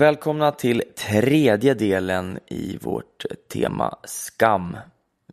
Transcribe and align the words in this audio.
Välkomna 0.00 0.52
till 0.52 0.82
tredje 0.96 1.74
delen 1.74 2.38
i 2.46 2.78
vårt 2.80 3.24
tema 3.52 3.98
skam. 4.04 4.76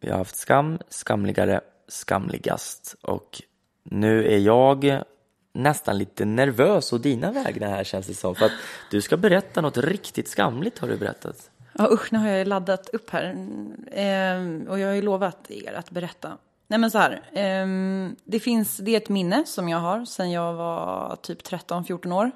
Vi 0.01 0.09
har 0.09 0.17
haft 0.17 0.35
skam, 0.35 0.79
skamligare, 0.89 1.61
skamligast 1.87 2.95
och 3.01 3.41
nu 3.83 4.27
är 4.27 4.37
jag 4.37 5.01
nästan 5.53 5.97
lite 5.97 6.25
nervös 6.25 6.93
och 6.93 7.01
dina 7.01 7.31
vägnar 7.31 7.67
här 7.67 7.83
känns 7.83 8.07
det 8.07 8.13
som. 8.13 8.35
För 8.35 8.45
att 8.45 8.51
du 8.91 9.01
ska 9.01 9.17
berätta 9.17 9.61
något 9.61 9.77
riktigt 9.77 10.27
skamligt 10.27 10.79
har 10.79 10.87
du 10.87 10.97
berättat. 10.97 11.51
Ja 11.73 11.87
usch, 11.91 12.13
nu 12.13 12.19
har 12.19 12.27
jag 12.27 12.47
laddat 12.47 12.89
upp 12.89 13.09
här. 13.09 13.23
Eh, 13.91 14.69
och 14.69 14.79
jag 14.79 14.87
har 14.87 14.95
ju 14.95 15.01
lovat 15.01 15.51
er 15.51 15.73
att 15.73 15.91
berätta. 15.91 16.37
Nej 16.67 16.79
men 16.79 16.91
så 16.91 16.97
här, 16.97 17.11
eh, 17.31 17.67
det 18.23 18.39
finns, 18.39 18.77
det 18.77 18.91
är 18.91 18.97
ett 18.97 19.09
minne 19.09 19.43
som 19.45 19.69
jag 19.69 19.79
har 19.79 20.05
sedan 20.05 20.31
jag 20.31 20.53
var 20.53 21.15
typ 21.21 21.43
13-14 21.43 22.11
år. 22.11 22.31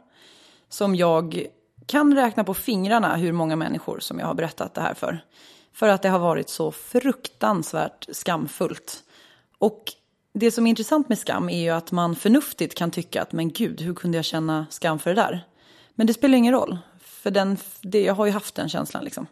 Som 0.69 0.95
jag 0.95 1.47
kan 1.85 2.15
räkna 2.15 2.43
på 2.43 2.53
fingrarna 2.53 3.15
hur 3.15 3.31
många 3.31 3.55
människor 3.55 3.99
som 3.99 4.19
jag 4.19 4.27
har 4.27 4.33
berättat 4.33 4.73
det 4.73 4.81
här 4.81 4.94
för. 4.94 5.25
För 5.73 5.88
att 5.88 6.01
det 6.01 6.09
har 6.09 6.19
varit 6.19 6.50
så 6.50 6.72
fruktansvärt 6.72 8.07
skamfullt. 8.11 9.03
Och 9.57 9.83
det 10.33 10.51
som 10.51 10.67
är 10.67 10.69
intressant 10.69 11.09
med 11.09 11.17
skam 11.17 11.50
är 11.50 11.61
ju 11.61 11.69
att 11.69 11.91
man 11.91 12.16
förnuftigt 12.16 12.75
kan 12.75 12.91
tycka 12.91 13.22
att 13.22 13.31
men 13.31 13.51
gud, 13.51 13.81
hur 13.81 13.94
kunde 13.94 14.17
jag 14.17 14.25
känna 14.25 14.66
skam 14.69 15.00
för 15.00 15.09
det 15.09 15.22
där? 15.22 15.45
Men 15.95 16.07
det 16.07 16.13
spelar 16.13 16.38
ingen 16.38 16.53
roll, 16.53 16.78
för 17.01 17.31
den, 17.31 17.57
det, 17.81 18.03
jag 18.03 18.13
har 18.13 18.25
ju 18.25 18.31
haft 18.31 18.56
den 18.56 18.69
känslan 18.69 19.03
liksom. 19.03 19.27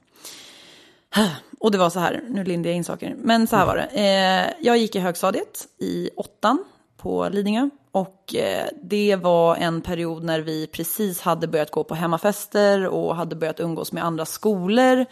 Och 1.60 1.72
det 1.72 1.78
var 1.78 1.90
så 1.90 2.00
här, 2.00 2.24
nu 2.30 2.44
lindar 2.44 2.70
jag 2.70 2.78
in 2.78 2.84
saker. 2.84 3.16
Men 3.18 3.48
så 3.48 3.56
här 3.56 3.66
var 3.66 3.76
det. 3.76 3.84
Eh, 3.84 4.66
jag 4.66 4.78
gick 4.78 4.96
i 4.96 5.00
högstadiet 5.00 5.68
i 5.78 6.10
åttan 6.16 6.66
på 7.02 7.30
Lidingö. 7.30 7.70
Och 7.92 8.36
eh, 8.36 8.68
det 8.82 9.16
var 9.16 9.56
en 9.56 9.82
period 9.82 10.24
när 10.24 10.40
vi 10.40 10.68
precis 10.68 11.22
hade 11.22 11.48
börjat 11.48 11.72
gå 11.72 11.84
på 11.84 11.96
hemmafester 11.96 12.88
och 12.88 13.16
hade 13.16 13.36
börjat 13.36 13.60
umgås 13.60 13.92
med 13.92 14.06
andra 14.06 14.26
skolor. 14.26 15.06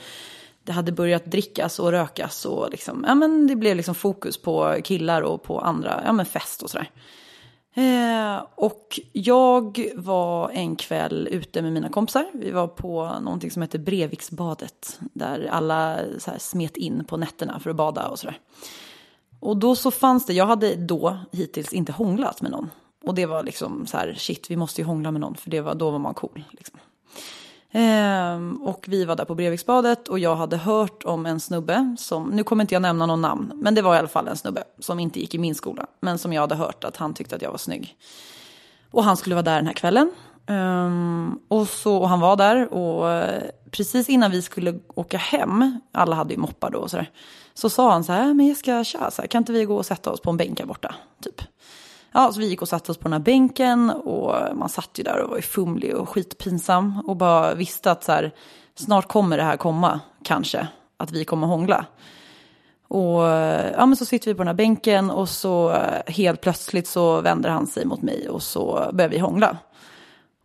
Det 0.63 0.71
hade 0.71 0.91
börjat 0.91 1.25
drickas 1.25 1.79
och 1.79 1.91
rökas 1.91 2.45
och 2.45 2.71
liksom, 2.71 3.05
ja, 3.07 3.15
men 3.15 3.47
det 3.47 3.55
blev 3.55 3.75
liksom 3.75 3.95
fokus 3.95 4.41
på 4.41 4.75
killar 4.83 5.21
och 5.21 5.43
på 5.43 5.59
andra, 5.59 6.01
ja 6.05 6.13
men 6.13 6.25
fest 6.25 6.63
och 6.63 6.69
sådär. 6.69 6.89
Eh, 7.77 8.43
och 8.55 8.99
jag 9.11 9.91
var 9.95 10.49
en 10.49 10.75
kväll 10.75 11.27
ute 11.31 11.61
med 11.61 11.73
mina 11.73 11.89
kompisar. 11.89 12.25
Vi 12.33 12.51
var 12.51 12.67
på 12.67 13.19
någonting 13.21 13.51
som 13.51 13.61
heter 13.61 13.79
Breviksbadet. 13.79 14.99
Där 15.13 15.47
alla 15.51 15.99
så 16.17 16.31
här, 16.31 16.39
smet 16.39 16.77
in 16.77 17.03
på 17.05 17.17
nätterna 17.17 17.59
för 17.59 17.69
att 17.69 17.75
bada 17.75 18.07
och 18.07 18.19
sådär. 18.19 18.39
Och 19.39 19.57
då 19.57 19.75
så 19.75 19.91
fanns 19.91 20.25
det, 20.25 20.33
jag 20.33 20.45
hade 20.45 20.75
då 20.75 21.17
hittills 21.31 21.73
inte 21.73 21.91
hånglat 21.91 22.41
med 22.41 22.51
någon. 22.51 22.69
Och 23.03 23.15
det 23.15 23.25
var 23.25 23.43
liksom 23.43 23.87
så 23.87 23.97
här, 23.97 24.13
shit, 24.17 24.51
vi 24.51 24.55
måste 24.55 24.81
ju 24.81 24.85
hångla 24.85 25.11
med 25.11 25.21
någon, 25.21 25.35
för 25.35 25.49
det 25.49 25.61
var, 25.61 25.75
då 25.75 25.91
var 25.91 25.99
man 25.99 26.13
cool. 26.13 26.43
Liksom. 26.51 26.79
Ehm, 27.71 28.61
och 28.61 28.85
vi 28.87 29.05
var 29.05 29.15
där 29.15 29.25
på 29.25 29.35
Breviksbadet 29.35 30.07
och 30.07 30.19
jag 30.19 30.35
hade 30.35 30.57
hört 30.57 31.03
om 31.03 31.25
en 31.25 31.39
snubbe 31.39 31.95
som, 31.99 32.29
nu 32.29 32.43
kommer 32.43 32.63
inte 32.63 32.75
jag 32.75 32.81
nämna 32.81 33.05
någon 33.05 33.21
namn, 33.21 33.51
men 33.55 33.75
det 33.75 33.81
var 33.81 33.95
i 33.95 33.97
alla 33.97 34.07
fall 34.07 34.27
en 34.27 34.37
snubbe 34.37 34.63
som 34.79 34.99
inte 34.99 35.19
gick 35.19 35.35
i 35.35 35.37
min 35.37 35.55
skola, 35.55 35.87
men 35.99 36.17
som 36.17 36.33
jag 36.33 36.41
hade 36.41 36.55
hört 36.55 36.83
att 36.83 36.97
han 36.97 37.13
tyckte 37.13 37.35
att 37.35 37.41
jag 37.41 37.51
var 37.51 37.57
snygg. 37.57 37.97
Och 38.91 39.03
han 39.03 39.17
skulle 39.17 39.35
vara 39.35 39.43
där 39.43 39.55
den 39.55 39.65
här 39.65 39.73
kvällen. 39.73 40.11
Um, 40.49 41.39
och, 41.47 41.67
så, 41.67 41.97
och 41.97 42.09
han 42.09 42.19
var 42.19 42.35
där 42.35 42.73
och 42.73 43.11
eh, 43.11 43.43
precis 43.71 44.09
innan 44.09 44.31
vi 44.31 44.41
skulle 44.41 44.79
åka 44.95 45.17
hem, 45.17 45.79
alla 45.91 46.15
hade 46.15 46.33
ju 46.33 46.39
moppar 46.39 46.69
då 46.69 46.79
och 46.79 46.91
sådär, 46.91 47.11
så 47.53 47.69
sa 47.69 47.91
han 47.91 48.03
så 48.03 48.11
här, 48.11 48.27
äh, 48.27 48.33
men 48.33 48.45
Jessica, 48.45 48.83
tja, 48.83 49.11
så 49.11 49.21
här, 49.21 49.27
kan 49.27 49.41
inte 49.41 49.51
vi 49.51 49.65
gå 49.65 49.75
och 49.75 49.85
sätta 49.85 50.11
oss 50.11 50.21
på 50.21 50.29
en 50.29 50.37
bänk 50.37 50.59
här 50.59 50.67
borta? 50.67 50.95
Typ. 51.23 51.41
Ja, 52.11 52.31
så 52.33 52.39
vi 52.39 52.47
gick 52.47 52.61
och 52.61 52.69
satte 52.69 52.91
oss 52.91 52.97
på 52.97 53.03
den 53.03 53.13
här 53.13 53.19
bänken 53.19 53.89
och 53.89 54.35
man 54.55 54.69
satt 54.69 54.89
ju 54.99 55.03
där 55.03 55.21
och 55.21 55.29
var 55.29 55.35
ju 55.35 55.41
fumlig 55.41 55.95
och 55.95 56.09
skitpinsam 56.09 57.03
och 57.07 57.15
bara 57.15 57.53
visste 57.53 57.91
att 57.91 58.03
så 58.03 58.11
här, 58.11 58.31
snart 58.75 59.07
kommer 59.07 59.37
det 59.37 59.43
här 59.43 59.57
komma, 59.57 59.99
kanske, 60.23 60.67
att 60.97 61.11
vi 61.11 61.25
kommer 61.25 61.47
hångla. 61.47 61.85
Och 62.87 63.27
eh, 63.27 63.71
ja, 63.77 63.85
men 63.85 63.95
så 63.95 64.05
sitter 64.05 64.31
vi 64.31 64.35
på 64.35 64.37
den 64.37 64.47
här 64.47 64.53
bänken 64.53 65.11
och 65.11 65.29
så 65.29 65.71
eh, 65.71 66.13
helt 66.13 66.41
plötsligt 66.41 66.87
så 66.87 67.21
vänder 67.21 67.49
han 67.49 67.67
sig 67.67 67.85
mot 67.85 68.01
mig 68.01 68.29
och 68.29 68.43
så 68.43 68.89
börjar 68.93 69.09
vi 69.09 69.19
hångla. 69.19 69.57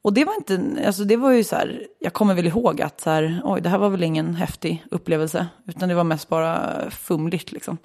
Och 0.02 0.12
det 0.12 0.24
var 0.24 0.34
inte, 0.34 0.82
alltså 0.86 1.04
det 1.04 1.16
var 1.16 1.30
ju 1.30 1.44
så 1.44 1.56
här, 1.56 1.86
jag 1.98 2.12
kommer 2.12 2.34
väl 2.34 2.46
ihåg 2.46 2.82
att 2.82 3.00
så 3.00 3.10
här, 3.10 3.40
oj, 3.44 3.60
det 3.60 3.68
här 3.68 3.78
var 3.78 3.88
väl 3.88 4.02
ingen 4.02 4.34
häftig 4.34 4.84
upplevelse, 4.90 5.46
utan 5.66 5.88
det 5.88 5.94
var 5.94 6.04
mest 6.04 6.28
bara 6.28 6.70
fumligt 6.90 7.52
liksom. 7.52 7.78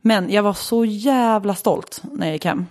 Men 0.00 0.30
jag 0.30 0.42
var 0.42 0.52
så 0.52 0.84
jävla 0.84 1.54
stolt 1.54 2.02
när 2.12 2.26
jag 2.26 2.32
gick 2.32 2.44
hem. 2.44 2.66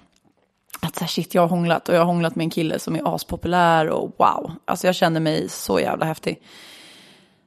Att 0.80 0.96
så 0.96 1.00
här, 1.00 1.08
shit, 1.08 1.34
jag 1.34 1.42
har 1.42 1.50
hånglat 1.50 1.90
och 1.90 1.96
jag 1.96 2.00
har 2.00 2.06
hånglat 2.06 2.36
med 2.36 2.44
en 2.44 2.50
kille 2.50 2.80
som 2.80 2.96
är 2.96 3.16
aspopulär 3.16 3.90
och 3.90 4.16
wow, 4.18 4.52
alltså 4.66 4.88
jag 4.88 4.96
kände 4.96 5.20
mig 5.20 5.50
så 5.50 5.80
jävla 5.80 6.06
häftig. 6.06 6.42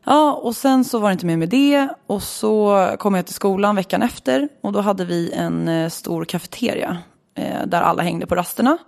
Ja, 0.05 0.33
och 0.33 0.57
sen 0.57 0.85
så 0.85 0.99
var 0.99 1.09
det 1.09 1.13
inte 1.13 1.27
mer 1.27 1.37
med 1.37 1.49
det 1.49 1.89
och 2.07 2.23
så 2.23 2.87
kom 2.99 3.15
jag 3.15 3.27
till 3.27 3.35
skolan 3.35 3.77
veckan 3.77 4.03
efter 4.03 4.49
och 4.61 4.73
då 4.73 4.81
hade 4.81 5.05
vi 5.05 5.33
en 5.33 5.69
eh, 5.69 5.89
stor 5.89 6.25
kafeteria 6.25 6.99
eh, 7.35 7.67
där 7.67 7.83
alla 7.83 8.03
hängde 8.03 8.27
på 8.27 8.35
rasterna. 8.35 8.79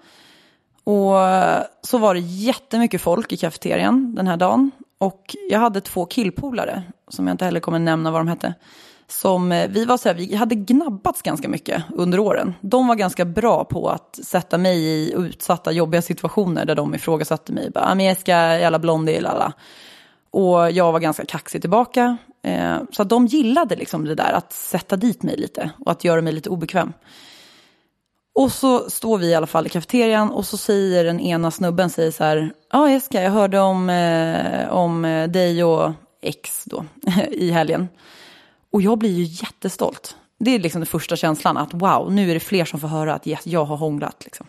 Och 0.85 1.15
så 1.83 1.99
var 1.99 2.15
det 2.15 2.21
jättemycket 2.21 3.01
folk 3.01 3.33
i 3.33 3.37
kafeterian 3.37 4.15
den 4.15 4.27
här 4.27 4.37
dagen. 4.37 4.71
Och 4.99 5.37
jag 5.51 5.59
hade 5.59 5.81
två 5.81 6.07
killpolare, 6.07 6.83
som 7.09 7.27
jag 7.27 7.35
inte 7.35 7.45
heller 7.45 7.61
kommer 7.61 7.79
nämna 7.79 8.11
vad 8.11 8.21
de 8.21 8.29
hette. 8.29 8.55
Som 9.07 9.53
eh, 9.53 9.69
vi 9.71 9.85
var 9.85 9.97
så 9.97 10.09
här, 10.09 10.17
vi 10.17 10.35
hade 10.35 10.55
gnabbats 10.55 11.23
ganska 11.23 11.49
mycket 11.49 11.83
under 11.93 12.19
åren. 12.19 12.55
De 12.61 12.87
var 12.87 12.95
ganska 12.95 13.25
bra 13.25 13.65
på 13.65 13.89
att 13.89 14.19
sätta 14.25 14.59
mig 14.59 14.79
i 14.79 15.13
utsatta, 15.17 15.73
jobbiga 15.73 16.03
situationer 16.03 16.65
där 16.65 16.75
de 16.75 16.95
ifrågasatte 16.95 17.53
mig. 17.53 17.71
Bara, 17.71 17.85
ah, 17.85 17.95
men 17.95 18.07
jag 18.07 18.19
ska 18.19 18.33
jävla 18.33 18.79
blondie, 18.79 19.21
lala. 19.21 19.53
Och 20.31 20.71
jag 20.71 20.93
var 20.93 21.01
ganska 21.01 21.25
kaxig 21.25 21.61
tillbaka. 21.61 22.17
Eh, 22.43 22.77
så 22.93 23.05
de 23.05 23.27
gillade 23.27 23.77
liksom 23.77 24.05
det 24.05 24.15
där 24.15 24.33
att 24.33 24.53
sätta 24.53 24.97
dit 24.97 25.23
mig 25.23 25.37
lite 25.37 25.71
och 25.85 25.93
att 25.93 26.05
göra 26.05 26.23
mig 26.23 26.33
lite 26.33 26.51
obekväm. 26.51 26.93
Och 28.35 28.53
så 28.53 28.91
står 28.91 29.19
vi 29.19 29.27
i 29.27 29.35
alla 29.35 29.47
fall 29.47 29.67
i 29.67 29.71
kafeterian 29.71 30.31
och 30.31 30.47
så 30.47 30.57
säger 30.57 31.05
den 31.05 31.21
ena 31.21 31.51
snubben 31.51 31.91
säger 31.91 32.11
så 32.11 32.25
här, 32.25 32.53
ja 32.73 32.79
ah, 32.79 32.91
Jessica, 32.91 33.23
jag 33.23 33.31
hörde 33.31 33.61
om, 33.61 33.91
eh, 33.91 34.73
om 34.73 35.05
eh, 35.05 35.29
dig 35.29 35.65
och 35.65 35.93
X 36.23 36.65
då 36.67 36.85
i 37.31 37.51
helgen. 37.51 37.89
Och 38.71 38.83
jag 38.83 38.99
blir 38.99 39.11
ju 39.11 39.23
jättestolt. 39.25 40.17
Det 40.39 40.51
är 40.51 40.59
liksom 40.59 40.81
den 40.81 40.87
första 40.87 41.17
känslan 41.17 41.57
att 41.57 41.75
wow, 41.75 42.13
nu 42.13 42.31
är 42.31 42.35
det 42.35 42.41
fler 42.41 42.65
som 42.65 42.81
får 42.81 42.89
höra 42.89 43.15
att 43.15 43.27
yes, 43.27 43.47
jag 43.47 43.65
har 43.65 43.77
hånglat. 43.77 44.25
Liksom. 44.25 44.47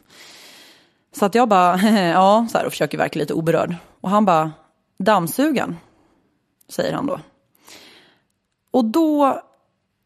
Så 1.16 1.26
att 1.26 1.36
jag 1.36 1.50
bara, 1.50 1.78
ja, 2.14 2.48
så 2.52 2.58
här, 2.58 2.66
och 2.66 2.72
försöker 2.72 2.98
verka 2.98 3.20
lite 3.20 3.34
oberörd. 3.34 3.76
Och 4.02 4.10
han 4.10 4.26
bara, 4.26 4.52
dammsugan, 5.00 5.78
säger 6.70 6.94
han 6.94 7.06
då. 7.06 7.20
Och 8.72 8.86
då, 8.86 9.42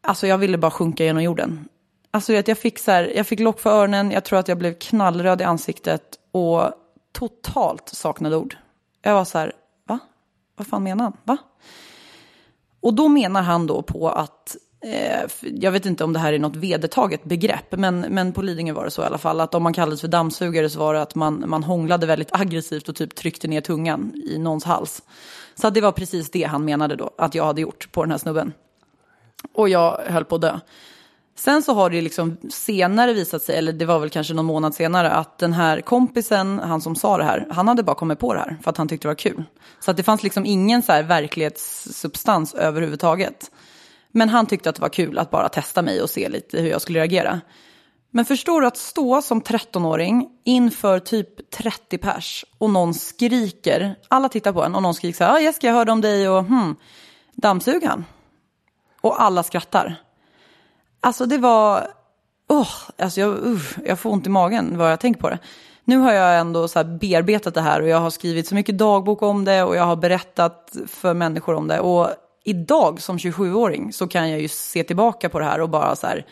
alltså 0.02 0.26
jag 0.26 0.38
ville 0.38 0.58
bara 0.58 0.70
sjunka 0.70 1.04
genom 1.04 1.22
jorden. 1.22 1.68
Alltså 2.10 2.32
jag 2.32 2.58
fick 2.58 2.78
så 2.78 2.90
här, 2.90 3.12
jag 3.16 3.26
fick 3.26 3.40
lock 3.40 3.60
för 3.60 3.70
öronen, 3.70 4.10
jag 4.10 4.24
tror 4.24 4.38
att 4.38 4.48
jag 4.48 4.58
blev 4.58 4.74
knallröd 4.74 5.40
i 5.40 5.44
ansiktet 5.44 6.18
och 6.32 6.72
totalt 7.12 7.88
saknade 7.88 8.36
ord. 8.36 8.56
Jag 9.02 9.14
var 9.14 9.24
så 9.24 9.38
här, 9.38 9.52
va? 9.86 9.98
Vad 10.56 10.66
fan 10.66 10.82
menar 10.82 11.04
han? 11.04 11.16
Va? 11.24 11.36
Och 12.80 12.94
då 12.94 13.08
menar 13.08 13.42
han 13.42 13.66
då 13.66 13.82
på 13.82 14.08
att, 14.08 14.56
eh, 14.84 15.20
jag 15.40 15.72
vet 15.72 15.86
inte 15.86 16.04
om 16.04 16.12
det 16.12 16.18
här 16.18 16.32
är 16.32 16.38
något 16.38 16.56
vedertaget 16.56 17.24
begrepp, 17.24 17.76
men, 17.76 18.00
men 18.00 18.32
på 18.32 18.42
Lidingö 18.42 18.72
var 18.72 18.84
det 18.84 18.90
så 18.90 19.02
i 19.02 19.06
alla 19.06 19.18
fall, 19.18 19.40
att 19.40 19.54
om 19.54 19.62
man 19.62 19.72
kallades 19.72 20.00
för 20.00 20.08
dammsugare 20.08 20.70
så 20.70 20.78
var 20.78 20.94
det 20.94 21.02
att 21.02 21.14
man, 21.14 21.44
man 21.46 21.62
hånglade 21.62 22.06
väldigt 22.06 22.32
aggressivt 22.32 22.88
och 22.88 22.96
typ 22.96 23.14
tryckte 23.14 23.48
ner 23.48 23.60
tungan 23.60 24.12
i 24.24 24.38
någons 24.38 24.64
hals. 24.64 25.02
Så 25.54 25.70
det 25.70 25.80
var 25.80 25.92
precis 25.92 26.30
det 26.30 26.42
han 26.42 26.64
menade 26.64 26.96
då, 26.96 27.10
att 27.18 27.34
jag 27.34 27.44
hade 27.44 27.60
gjort 27.60 27.92
på 27.92 28.02
den 28.02 28.10
här 28.10 28.18
snubben. 28.18 28.52
Och 29.52 29.68
jag 29.68 30.00
höll 30.06 30.24
på 30.24 30.34
att 30.34 30.40
dö. 30.40 30.60
Sen 31.40 31.62
så 31.62 31.74
har 31.74 31.90
det 31.90 32.00
liksom 32.00 32.36
senare 32.50 33.12
visat 33.12 33.42
sig, 33.42 33.56
eller 33.56 33.72
det 33.72 33.84
var 33.84 33.98
väl 33.98 34.10
kanske 34.10 34.34
någon 34.34 34.44
månad 34.44 34.74
senare, 34.74 35.10
att 35.10 35.38
den 35.38 35.52
här 35.52 35.80
kompisen, 35.80 36.58
han 36.58 36.80
som 36.80 36.96
sa 36.96 37.18
det 37.18 37.24
här, 37.24 37.46
han 37.50 37.68
hade 37.68 37.82
bara 37.82 37.96
kommit 37.96 38.18
på 38.18 38.34
det 38.34 38.40
här 38.40 38.58
för 38.62 38.70
att 38.70 38.76
han 38.76 38.88
tyckte 38.88 39.08
det 39.08 39.10
var 39.10 39.14
kul. 39.14 39.44
Så 39.80 39.90
att 39.90 39.96
det 39.96 40.02
fanns 40.02 40.22
liksom 40.22 40.46
ingen 40.46 40.82
så 40.82 40.92
här 40.92 41.02
verklighetssubstans 41.02 42.54
överhuvudtaget. 42.54 43.50
Men 44.12 44.28
han 44.28 44.46
tyckte 44.46 44.70
att 44.70 44.76
det 44.76 44.82
var 44.82 44.88
kul 44.88 45.18
att 45.18 45.30
bara 45.30 45.48
testa 45.48 45.82
mig 45.82 46.02
och 46.02 46.10
se 46.10 46.28
lite 46.28 46.60
hur 46.60 46.70
jag 46.70 46.82
skulle 46.82 46.98
reagera. 46.98 47.40
Men 48.10 48.24
förstår 48.24 48.60
du 48.60 48.66
att 48.66 48.76
stå 48.76 49.22
som 49.22 49.42
13-åring 49.42 50.28
inför 50.44 50.98
typ 50.98 51.50
30 51.50 51.98
pers 51.98 52.44
och 52.58 52.70
någon 52.70 52.94
skriker, 52.94 53.94
alla 54.08 54.28
tittar 54.28 54.52
på 54.52 54.64
en 54.64 54.74
och 54.74 54.82
någon 54.82 54.94
skriker 54.94 55.16
så 55.16 55.24
här, 55.24 55.34
ah, 55.34 55.40
Jessica 55.40 55.66
jag 55.66 55.74
hörde 55.74 55.92
om 55.92 56.00
dig 56.00 56.28
och 56.28 56.44
hmm, 56.44 56.76
dammsugan. 57.34 58.04
Och 59.00 59.22
alla 59.22 59.42
skrattar. 59.42 60.09
Alltså 61.00 61.26
det 61.26 61.38
var, 61.38 61.86
oh, 62.48 62.68
alltså 62.98 63.20
jag, 63.20 63.30
uh, 63.30 63.60
jag 63.84 63.98
får 63.98 64.10
ont 64.10 64.26
i 64.26 64.30
magen 64.30 64.78
vad 64.78 64.92
jag 64.92 65.00
tänker 65.00 65.20
på 65.20 65.30
det. 65.30 65.38
Nu 65.84 65.96
har 65.98 66.12
jag 66.12 66.38
ändå 66.38 66.68
så 66.68 66.84
bearbetat 66.84 67.54
det 67.54 67.60
här 67.60 67.82
och 67.82 67.88
jag 67.88 68.00
har 68.00 68.10
skrivit 68.10 68.46
så 68.46 68.54
mycket 68.54 68.78
dagbok 68.78 69.22
om 69.22 69.44
det 69.44 69.62
och 69.62 69.76
jag 69.76 69.84
har 69.84 69.96
berättat 69.96 70.76
för 70.86 71.14
människor 71.14 71.54
om 71.54 71.68
det. 71.68 71.80
Och 71.80 72.08
idag 72.44 73.00
som 73.00 73.18
27-åring 73.18 73.92
så 73.92 74.08
kan 74.08 74.30
jag 74.30 74.40
ju 74.40 74.48
se 74.48 74.84
tillbaka 74.84 75.28
på 75.28 75.38
det 75.38 75.44
här 75.44 75.60
och 75.60 75.68
bara 75.68 75.96
så 75.96 76.06
här, 76.06 76.26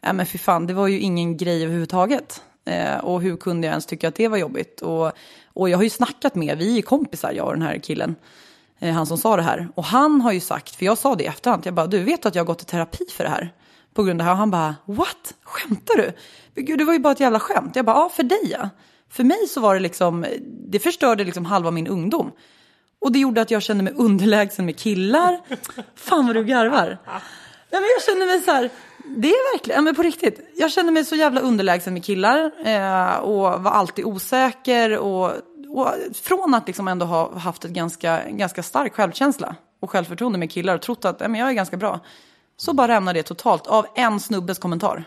ja 0.00 0.12
men 0.12 0.26
fy 0.26 0.38
fan, 0.38 0.66
det 0.66 0.74
var 0.74 0.86
ju 0.86 1.00
ingen 1.00 1.36
grej 1.36 1.62
överhuvudtaget. 1.62 2.42
Eh, 2.64 2.96
och 2.98 3.22
hur 3.22 3.36
kunde 3.36 3.66
jag 3.66 3.72
ens 3.72 3.86
tycka 3.86 4.08
att 4.08 4.14
det 4.14 4.28
var 4.28 4.36
jobbigt? 4.36 4.80
Och, 4.80 5.12
och 5.52 5.68
jag 5.68 5.78
har 5.78 5.84
ju 5.84 5.90
snackat 5.90 6.34
med, 6.34 6.58
vi 6.58 6.78
är 6.78 6.82
kompisar, 6.82 7.32
jag 7.32 7.46
och 7.46 7.52
den 7.52 7.62
här 7.62 7.78
killen, 7.78 8.16
eh, 8.78 8.94
han 8.94 9.06
som 9.06 9.18
sa 9.18 9.36
det 9.36 9.42
här. 9.42 9.68
Och 9.74 9.84
han 9.84 10.20
har 10.20 10.32
ju 10.32 10.40
sagt, 10.40 10.74
för 10.76 10.84
jag 10.84 10.98
sa 10.98 11.14
det 11.14 11.24
i 11.24 11.26
efterhand, 11.26 11.66
jag 11.66 11.74
bara, 11.74 11.86
du 11.86 12.02
vet 12.02 12.26
att 12.26 12.34
jag 12.34 12.42
har 12.42 12.46
gått 12.46 12.62
i 12.62 12.64
terapi 12.64 13.04
för 13.10 13.24
det 13.24 13.30
här? 13.30 13.52
På 13.94 14.02
grund 14.02 14.20
av 14.20 14.24
det 14.24 14.28
här. 14.28 14.32
Och 14.32 14.38
han 14.38 14.50
bara, 14.50 14.74
what? 14.84 15.34
Skämtar 15.42 15.96
du? 15.96 16.12
Men 16.54 16.64
gud, 16.64 16.78
det 16.78 16.84
var 16.84 16.92
ju 16.92 16.98
bara 16.98 17.12
ett 17.12 17.20
jävla 17.20 17.40
skämt. 17.40 17.76
Jag 17.76 17.84
bara, 17.84 17.96
ja, 17.96 18.08
för 18.08 18.22
dig 18.22 18.50
ja. 18.50 18.68
För 19.10 19.24
mig 19.24 19.46
så 19.48 19.60
var 19.60 19.74
det 19.74 19.80
liksom, 19.80 20.26
det 20.68 20.78
förstörde 20.78 21.24
liksom 21.24 21.44
halva 21.44 21.70
min 21.70 21.86
ungdom. 21.86 22.32
Och 23.00 23.12
det 23.12 23.18
gjorde 23.18 23.40
att 23.40 23.50
jag 23.50 23.62
kände 23.62 23.84
mig 23.84 23.92
underlägsen 23.96 24.66
med 24.66 24.78
killar. 24.78 25.40
Fan 25.94 26.26
vad 26.26 26.36
du 26.36 26.44
garvar. 26.44 26.98
Ja, 27.70 27.80
men 27.80 27.88
jag 27.96 28.04
kände 28.04 28.26
mig 28.26 28.40
så 28.40 28.50
här, 28.50 28.70
det 29.16 29.28
är 29.28 29.54
verkligen, 29.54 29.76
ja, 29.76 29.82
men 29.82 29.94
på 29.94 30.02
riktigt. 30.02 30.40
Jag 30.56 30.72
kände 30.72 30.92
mig 30.92 31.04
så 31.04 31.16
jävla 31.16 31.40
underlägsen 31.40 31.94
med 31.94 32.04
killar 32.04 32.50
eh, 32.64 33.16
och 33.16 33.62
var 33.62 33.70
alltid 33.70 34.04
osäker. 34.04 34.98
Och, 34.98 35.32
och 35.68 35.88
från 36.22 36.54
att 36.54 36.66
liksom 36.66 36.88
ändå 36.88 37.06
ha 37.06 37.38
haft 37.38 37.64
ett 37.64 37.70
ganska, 37.70 38.22
ganska 38.30 38.62
stark 38.62 38.94
självkänsla 38.94 39.56
och 39.80 39.90
självförtroende 39.90 40.38
med 40.38 40.50
killar 40.50 40.74
och 40.74 40.82
trott 40.82 41.04
att 41.04 41.20
ja, 41.20 41.28
men 41.28 41.40
jag 41.40 41.48
är 41.48 41.52
ganska 41.52 41.76
bra. 41.76 42.00
Så 42.56 42.72
bara 42.72 42.88
rämnar 42.88 43.14
det 43.14 43.22
totalt 43.22 43.66
av 43.66 43.86
en 43.94 44.20
snubbes 44.20 44.58
kommentar. 44.58 45.04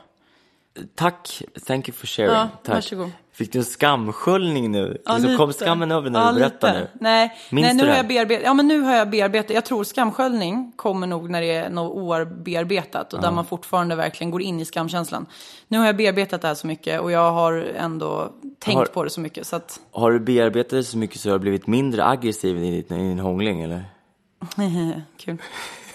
Tack, 0.95 1.41
thank 1.67 1.89
you 1.89 1.95
for 1.97 2.07
sharing. 2.07 2.31
Ja, 2.31 2.49
Tack. 2.63 2.75
varsågod. 2.75 3.11
Fick 3.33 3.51
du 3.53 3.59
en 3.59 3.65
skamsköljning 3.65 4.71
nu? 4.71 5.01
Ja, 5.05 5.11
alltså, 5.11 5.38
kom 5.38 5.53
skammen 5.53 5.91
över 5.91 6.09
när 6.09 6.19
Ja, 6.25 6.31
du 6.31 6.39
berättar 6.39 6.67
lite. 6.73 6.79
nu? 6.79 6.88
Nej, 7.01 7.38
Minns 7.51 7.65
nej 7.65 7.73
nu 7.75 7.89
har 7.89 7.95
jag 7.97 8.07
bearbetat. 8.07 8.45
Ja, 8.45 8.53
men 8.53 8.67
nu 8.67 8.81
har 8.81 8.95
jag 8.95 9.09
bearbetat. 9.09 9.49
Jag 9.55 9.65
tror 9.65 9.83
skamsköljning 9.83 10.71
kommer 10.75 11.07
nog 11.07 11.29
när 11.29 11.41
det 11.41 11.51
är 11.55 11.69
några 11.69 11.89
år 11.89 12.25
bearbetat 12.25 13.13
och 13.13 13.21
där 13.21 13.31
man 13.31 13.45
fortfarande 13.45 13.95
verkligen 13.95 14.31
går 14.31 14.41
in 14.41 14.59
i 14.59 14.65
skamkänslan. 14.65 15.25
Nu 15.67 15.77
har 15.77 15.85
jag 15.85 15.97
bearbetat 15.97 16.41
det 16.41 16.47
här 16.47 16.55
så 16.55 16.67
mycket 16.67 17.01
och 17.01 17.11
jag 17.11 17.31
har 17.31 17.53
ändå 17.77 18.33
tänkt 18.59 18.77
Har- 18.77 18.85
på 18.85 19.03
det 19.03 19.09
så 19.09 19.21
mycket 19.21 19.47
så 19.47 19.55
att 19.55 19.79
Har 19.91 20.11
du 20.11 20.19
bearbetat 20.19 20.69
det 20.69 20.83
så 20.83 20.97
mycket 20.97 21.19
så 21.19 21.29
har 21.29 21.33
du 21.33 21.39
blivit 21.39 21.67
mindre 21.67 22.05
aggressiv 22.05 22.57
i 22.57 22.81
din, 22.89 23.00
i 23.00 23.09
din 23.09 23.19
hångling 23.19 23.61
eller? 23.61 23.85
kul. 25.17 25.38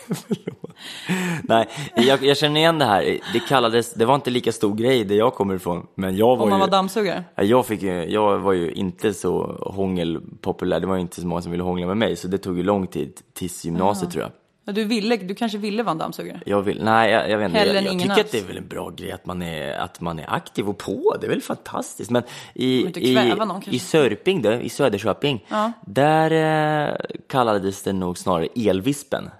Nej, 1.42 1.68
jag, 1.96 2.24
jag 2.24 2.36
känner 2.36 2.60
igen 2.60 2.78
det 2.78 2.84
här. 2.84 3.18
Det 3.32 3.40
kallades, 3.48 3.94
det 3.94 4.04
var 4.04 4.14
inte 4.14 4.30
lika 4.30 4.52
stor 4.52 4.74
grej 4.74 5.04
där 5.04 5.14
jag 5.14 5.34
kommer 5.34 5.54
ifrån. 5.54 5.86
Men 5.94 6.16
jag 6.16 6.36
var 6.36 6.44
Om 6.44 6.50
man 6.50 6.58
ju, 6.58 6.60
var 6.60 6.70
dammsugare. 6.70 7.24
Ja, 7.34 7.42
jag, 7.42 7.66
fick 7.66 7.82
jag 7.82 8.38
var 8.38 8.52
ju 8.52 8.72
inte 8.72 9.14
så 9.14 9.42
hångelpopulär. 9.60 10.80
Det 10.80 10.86
var 10.86 10.94
ju 10.94 11.00
inte 11.00 11.20
så 11.20 11.26
många 11.26 11.42
som 11.42 11.52
ville 11.52 11.64
hångla 11.64 11.86
med 11.86 11.96
mig. 11.96 12.16
Så 12.16 12.28
det 12.28 12.38
tog 12.38 12.56
ju 12.56 12.62
lång 12.62 12.86
tid 12.86 13.20
tills 13.34 13.64
gymnasiet 13.64 14.10
tror 14.12 14.22
jag. 14.22 14.32
Ja, 14.64 14.72
Du, 14.72 14.84
ville, 14.84 15.16
du 15.16 15.34
kanske 15.34 15.58
ville 15.58 15.82
vara 15.82 15.90
en 15.90 15.98
dammsugare? 15.98 16.40
Jag 16.46 16.62
vill, 16.62 16.84
nej, 16.84 17.12
jag, 17.12 17.30
jag 17.30 17.38
vet 17.38 17.46
inte. 17.46 17.58
Hellre 17.58 17.74
Jag, 17.74 17.84
jag 17.84 17.92
tycker 17.92 18.10
alls. 18.10 18.20
att 18.20 18.30
det 18.32 18.38
är 18.38 18.44
väl 18.44 18.56
en 18.56 18.68
bra 18.68 18.90
grej 18.90 19.12
att 19.12 19.26
man 19.26 19.42
är, 19.42 19.72
att 19.72 20.00
man 20.00 20.18
är 20.18 20.34
aktiv 20.34 20.68
och 20.68 20.78
på. 20.78 21.16
Det 21.20 21.26
är 21.26 21.30
väl 21.30 21.42
fantastiskt. 21.42 22.10
Men 22.10 22.22
i, 22.54 22.66
i, 22.96 23.34
någon 23.38 23.62
i 23.70 23.78
Sörping, 23.78 24.42
då, 24.42 24.52
i 24.52 24.68
Söderköping, 24.68 25.44
där 25.86 26.30
eh, 26.90 26.96
kallades 27.28 27.82
det 27.82 27.92
nog 27.92 28.18
snarare 28.18 28.48
elvispen. 28.56 29.30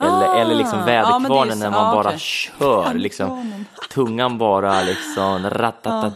Eller, 0.00 0.28
Ah, 0.28 0.34
eller 0.40 0.54
liksom 0.54 0.78
ja, 0.78 0.84
väderkvarnen 0.84 1.52
så- 1.52 1.58
när 1.58 1.70
man 1.70 1.86
ja, 1.86 1.92
bara 1.94 2.08
okej. 2.08 2.18
kör. 2.18 2.94
Liksom, 2.94 3.64
tungan 3.94 4.38
bara 4.38 4.82
liksom 4.82 5.50
ratatat, 5.50 6.12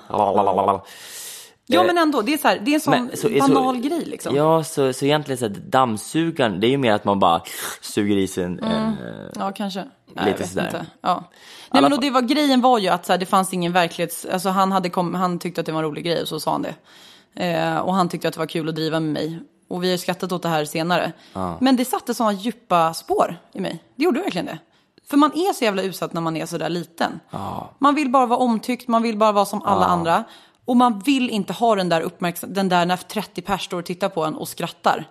Ja, 1.67 1.83
men 1.87 1.99
ändå. 1.99 2.23
Det 2.23 2.35
är, 2.35 2.39
så 2.39 2.49
här, 2.49 2.59
det 2.65 2.71
är 2.71 2.75
en 2.75 2.81
sån 2.81 2.91
Men, 2.91 3.17
så- 3.17 3.29
banal 3.29 3.77
så- 3.83 3.89
grej 3.89 4.05
liksom. 4.05 4.37
Ja, 4.37 4.65
så, 4.65 4.93
så 4.93 5.05
egentligen 5.05 5.39
så 5.39 5.45
här, 5.45 5.55
dammsugaren, 5.55 6.61
det 6.61 6.67
är 6.67 6.69
ju 6.69 6.79
mer 6.79 6.93
att 6.93 7.05
man 7.05 7.19
bara 7.19 7.43
suger 7.81 8.17
i 8.17 8.27
sig 8.29 8.45
en, 8.45 8.59
Mm. 8.59 8.73
en 8.73 8.97
Ja, 9.39 9.53
kanske. 9.53 9.81
Nej, 9.81 10.25
Lite 10.25 10.31
jag 10.31 10.39
vet 10.39 10.49
sådär. 10.49 10.65
Inte. 10.67 10.87
Ja. 11.01 11.25
Nej, 11.73 11.83
men 11.83 11.93
och 11.93 12.01
det 12.01 12.11
var, 12.11 12.21
grejen 12.23 12.61
var 12.61 12.79
ju 12.79 12.89
att 12.89 13.07
så 13.07 13.13
här, 13.13 13.19
det 13.19 13.27
fanns 13.27 13.53
ingen 13.53 13.73
verklighets... 13.73 14.25
Alltså, 14.33 14.49
han, 14.49 14.73
hade 14.73 14.91
kom, 14.91 15.15
han 15.15 15.39
tyckte 15.39 15.61
att 15.61 15.67
det 15.67 15.73
var 15.73 15.79
en 15.83 15.85
rolig 15.89 16.05
grej 16.05 16.23
och 16.23 16.29
så 16.29 16.41
sa 16.41 16.53
han 16.53 16.63
det. 16.63 16.75
Eh, 17.47 17.79
och 17.79 17.95
han 17.95 18.09
tyckte 18.09 18.29
att 18.29 18.35
det 18.35 18.41
var 18.41 18.47
kul 18.47 18.69
att 18.69 18.75
driva 18.75 19.01
med 19.01 19.13
mig. 19.13 19.41
Och 19.75 19.85
vi 19.85 19.91
har 19.91 19.97
skrattat 19.97 20.33
åt 20.33 20.43
det 20.43 20.49
här 20.49 20.65
senare. 20.65 21.13
Men 21.61 21.77
det 21.77 21.85
satte 21.85 22.15
sådana 22.15 22.33
djupa 22.33 22.95
spår 22.95 23.37
i 23.53 23.61
mig. 23.61 23.85
Det 23.97 24.05
gjorde 24.05 24.21
verkligen 24.21 24.47
det. 24.47 24.59
För 25.11 25.17
man 25.17 25.33
är 25.33 25.53
så 25.53 25.65
jävla 25.65 25.83
utsatt 25.83 26.13
när 26.13 26.21
man 26.21 26.37
är 26.37 26.47
så 26.47 26.59
där 26.59 26.69
liten. 26.69 27.21
Man 27.79 27.95
vill 27.95 28.11
bara 28.11 28.27
vara 28.27 28.39
omtyckt, 28.39 28.89
man 28.89 29.03
vill 29.03 29.17
bara 29.17 29.33
vara 29.33 29.45
som 29.45 29.63
alla 29.63 29.87
andra. 29.87 30.25
Och 30.65 30.77
man 30.77 30.99
vill 30.99 31.31
inte 31.31 31.53
ha 31.53 31.75
den 31.75 31.89
där 31.89 32.01
uppmärksam, 32.01 32.53
den 32.53 32.69
där 32.69 32.87
när 32.87 32.97
30 32.97 33.43
pers 33.43 33.65
står 33.65 33.79
och 33.79 33.85
tittar 33.85 34.09
på 34.09 34.25
en 34.25 34.35
och 34.35 34.49
skrattar. 34.49 35.09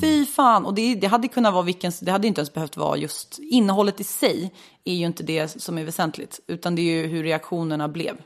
Fy 0.00 0.26
fan, 0.26 0.66
och 0.66 0.74
det, 0.74 0.94
det 0.94 1.06
hade 1.06 1.28
kunnat 1.28 1.52
vara 1.54 1.62
vilken, 1.62 1.92
det 2.00 2.10
hade 2.10 2.28
inte 2.28 2.40
ens 2.40 2.52
behövt 2.52 2.76
vara 2.76 2.96
just, 2.96 3.38
innehållet 3.38 4.00
i 4.00 4.04
sig 4.04 4.54
är 4.84 4.94
ju 4.94 5.06
inte 5.06 5.22
det 5.22 5.62
som 5.62 5.78
är 5.78 5.84
väsentligt, 5.84 6.40
utan 6.46 6.74
det 6.74 6.82
är 6.82 7.02
ju 7.02 7.06
hur 7.06 7.22
reaktionerna 7.22 7.88
blev. 7.88 8.16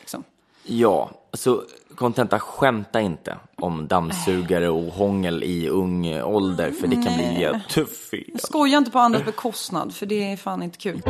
Liksom. 0.00 0.24
Ja, 0.70 1.10
så 1.32 1.62
kontenta, 1.94 2.40
skämta 2.40 3.00
inte 3.00 3.36
om 3.56 3.88
dammsugare 3.88 4.68
och 4.68 4.82
hångel 4.82 5.44
i 5.44 5.68
ung 5.68 6.22
ålder, 6.22 6.70
för 6.70 6.86
det 6.86 6.94
kan 6.94 7.14
bli 7.14 7.40
jättefel. 7.40 8.24
Skoja 8.38 8.78
inte 8.78 8.90
på 8.90 8.98
andras 8.98 9.24
bekostnad, 9.24 9.94
för 9.94 10.06
det 10.06 10.32
är 10.32 10.36
fan 10.36 10.62
inte 10.62 10.78
kul. 10.78 11.02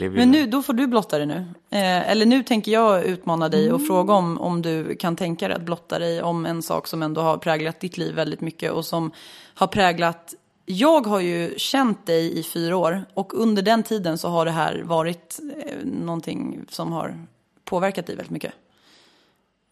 Men 0.00 0.30
nu, 0.30 0.46
då 0.46 0.62
får 0.62 0.72
du 0.72 0.86
blotta 0.86 1.18
dig 1.18 1.26
nu. 1.26 1.44
Eh, 1.70 2.10
eller 2.10 2.26
nu 2.26 2.42
tänker 2.42 2.72
jag 2.72 3.04
utmana 3.04 3.48
dig 3.48 3.72
och 3.72 3.86
fråga 3.86 4.14
om, 4.14 4.38
om 4.38 4.62
du 4.62 4.96
kan 4.96 5.16
tänka 5.16 5.48
dig 5.48 5.56
att 5.56 5.62
blotta 5.62 5.98
dig 5.98 6.22
om 6.22 6.46
en 6.46 6.62
sak 6.62 6.86
som 6.86 7.02
ändå 7.02 7.20
har 7.20 7.38
präglat 7.38 7.80
ditt 7.80 7.98
liv 7.98 8.14
väldigt 8.14 8.40
mycket 8.40 8.72
och 8.72 8.84
som 8.84 9.10
har 9.54 9.66
präglat... 9.66 10.34
Jag 10.68 11.06
har 11.06 11.20
ju 11.20 11.54
känt 11.58 12.06
dig 12.06 12.38
i 12.38 12.42
fyra 12.42 12.76
år 12.76 13.04
och 13.14 13.34
under 13.34 13.62
den 13.62 13.82
tiden 13.82 14.18
så 14.18 14.28
har 14.28 14.44
det 14.44 14.50
här 14.50 14.82
varit 14.84 15.40
eh, 15.66 15.76
någonting 15.84 16.60
som 16.68 16.92
har 16.92 17.18
påverkat 17.64 18.06
dig 18.06 18.16
väldigt 18.16 18.30
mycket. 18.32 18.52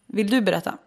Vill 0.07 0.29
du 0.29 0.41
berätta? 0.41 0.77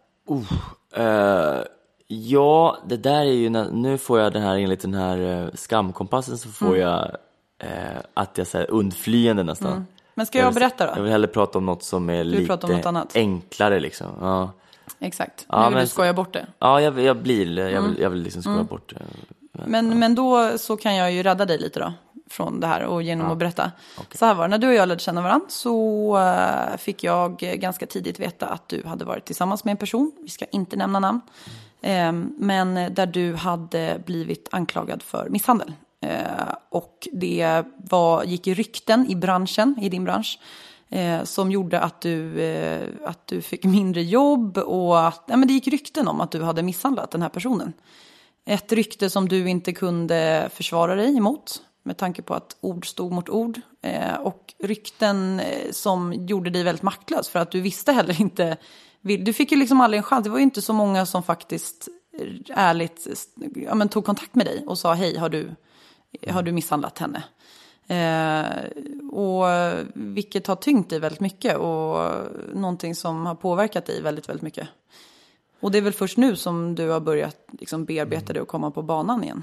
Eh, 0.94 1.62
ja, 2.06 2.78
det 2.86 2.96
där 2.96 3.20
är 3.20 3.24
ju, 3.24 3.48
när- 3.50 3.70
nu 3.70 3.98
får 3.98 4.20
jag 4.20 4.32
den 4.32 4.42
här, 4.42 4.56
enligt 4.58 4.80
den 4.80 4.94
här 4.94 5.18
uh, 5.18 5.50
skamkompassen 5.54 6.38
så 6.38 6.48
får 6.48 6.66
Mm. 6.66 6.80
jag 6.80 7.16
eh, 7.58 7.98
att 8.14 8.38
jag 8.38 8.46
säger 8.46 8.70
undflyende 8.70 9.42
nästan. 9.42 9.86
Men 10.14 10.26
ska 10.26 10.38
jag, 10.38 10.46
vill- 10.46 10.54
berätta 10.54 10.86
då? 10.86 10.92
Jag 10.96 11.02
vill 11.02 11.12
hellre 11.12 11.28
prata 11.28 11.58
om 11.58 11.66
något 11.66 11.82
som 11.82 12.10
är 12.10 12.24
lite 12.24 13.06
enklare 13.14 13.80
liksom. 13.80 14.06
Ja, 14.20 14.50
Exakt. 14.98 15.46
Ja, 15.48 15.58
nu 15.58 15.64
vill 15.64 15.74
men 15.74 15.84
du 15.84 15.88
skoja 15.88 16.12
bort 16.12 16.32
det. 16.32 16.46
ja 16.58 16.80
jag, 16.80 17.00
jag 17.00 17.16
blir, 17.16 17.58
jag 17.58 17.72
Mm. 17.72 17.90
vill, 17.90 18.00
jag 18.02 18.10
vill 18.10 18.22
liksom 18.22 18.42
skoja 18.42 18.62
bort 18.64 18.94
det. 18.94 19.02
Men, 19.66 19.98
men 19.98 20.14
då 20.14 20.58
så 20.58 20.76
kan 20.76 20.94
jag 20.94 21.12
ju 21.12 21.22
rädda 21.22 21.44
dig 21.44 21.58
lite 21.58 21.80
då. 21.80 21.92
från 22.30 22.60
det 22.60 22.66
här 22.66 22.84
och 22.84 23.02
genom 23.02 23.30
att 23.30 23.38
berätta. 23.38 23.72
Så 24.14 24.26
här 24.26 24.34
var 24.34 24.44
det, 24.44 24.48
när 24.48 24.58
du 24.58 24.68
och 24.68 24.74
jag 24.74 24.88
lärde 24.88 25.00
känna 25.00 25.22
varandra 25.22 25.46
så 25.48 26.18
eh, 26.18 26.76
fick 26.76 27.04
jag 27.04 27.38
ganska 27.38 27.86
tidigt 27.86 28.20
veta 28.20 28.46
att 28.46 28.68
du 28.68 28.82
hade 28.86 29.04
varit 29.04 29.24
tillsammans 29.24 29.64
med 29.64 29.72
en 29.72 29.76
person, 29.76 30.12
vi 30.22 30.28
ska 30.28 30.44
inte 30.44 30.76
nämna 30.76 31.00
namn, 31.00 31.20
eh, 31.80 32.12
men 32.38 32.94
där 32.94 33.06
du 33.06 33.34
hade 33.34 34.02
blivit 34.06 34.48
anklagad 34.50 35.02
för 35.02 35.28
misshandel. 35.28 35.72
Eh, 36.00 36.54
och 36.68 37.08
det 37.12 37.62
var, 37.76 38.24
gick 38.24 38.46
i 38.46 38.54
rykten 38.54 39.06
i 39.10 39.16
branschen, 39.16 39.76
i 39.80 39.88
din 39.88 40.04
bransch, 40.04 40.38
eh, 40.88 41.24
som 41.24 41.50
gjorde 41.50 41.80
att 41.80 42.00
du, 42.00 42.40
eh, 42.40 42.88
att 43.04 43.26
du 43.26 43.42
fick 43.42 43.64
mindre 43.64 44.02
jobb 44.02 44.58
och 44.58 45.06
att 45.06 45.22
ja, 45.26 45.36
men 45.36 45.48
det 45.48 45.54
gick 45.54 45.68
rykten 45.68 46.08
om 46.08 46.20
att 46.20 46.30
du 46.30 46.42
hade 46.42 46.62
misshandlat 46.62 47.10
den 47.10 47.22
här 47.22 47.28
personen. 47.28 47.72
Ett 48.48 48.72
rykte 48.72 49.10
som 49.10 49.28
du 49.28 49.48
inte 49.48 49.72
kunde 49.72 50.50
försvara 50.52 50.94
dig 50.94 51.16
emot 51.16 51.62
med 51.82 51.96
tanke 51.96 52.22
på 52.22 52.34
att 52.34 52.56
ord 52.60 52.86
stod 52.86 53.12
mot 53.12 53.28
ord. 53.28 53.60
Eh, 53.82 54.14
och 54.14 54.54
rykten 54.58 55.40
eh, 55.40 55.70
som 55.70 56.12
gjorde 56.12 56.50
dig 56.50 56.62
väldigt 56.62 56.82
maktlös 56.82 57.28
för 57.28 57.38
att 57.38 57.50
du 57.50 57.60
visste 57.60 57.92
heller 57.92 58.20
inte. 58.20 58.56
Du 59.00 59.32
fick 59.32 59.52
ju 59.52 59.58
liksom 59.58 59.80
aldrig 59.80 59.98
en 59.98 60.02
chans. 60.02 60.24
Det 60.24 60.30
var 60.30 60.38
ju 60.38 60.42
inte 60.42 60.62
så 60.62 60.72
många 60.72 61.06
som 61.06 61.22
faktiskt 61.22 61.88
eh, 62.18 62.58
ärligt 62.58 63.06
ja, 63.54 63.74
men, 63.74 63.88
tog 63.88 64.04
kontakt 64.04 64.34
med 64.34 64.46
dig 64.46 64.64
och 64.66 64.78
sa 64.78 64.94
hej, 64.94 65.16
har 65.16 65.28
du, 65.28 65.50
eh, 66.20 66.34
har 66.34 66.42
du 66.42 66.52
misshandlat 66.52 66.98
henne? 66.98 67.22
Eh, 67.88 68.82
och 69.12 69.44
vilket 69.94 70.46
har 70.46 70.56
tyngt 70.56 70.90
dig 70.90 70.98
väldigt 70.98 71.20
mycket 71.20 71.56
och 71.56 72.12
någonting 72.54 72.94
som 72.94 73.26
har 73.26 73.34
påverkat 73.34 73.86
dig 73.86 74.02
väldigt, 74.02 74.28
väldigt 74.28 74.42
mycket. 74.42 74.68
Och 75.60 75.70
det 75.70 75.78
är 75.78 75.82
väl 75.82 75.92
först 75.92 76.16
nu 76.16 76.36
som 76.36 76.74
du 76.74 76.88
har 76.88 77.00
börjat 77.00 77.36
liksom 77.60 77.84
bearbeta 77.84 78.32
det 78.32 78.40
och 78.40 78.48
komma 78.48 78.70
på 78.70 78.82
banan 78.82 79.24
igen? 79.24 79.42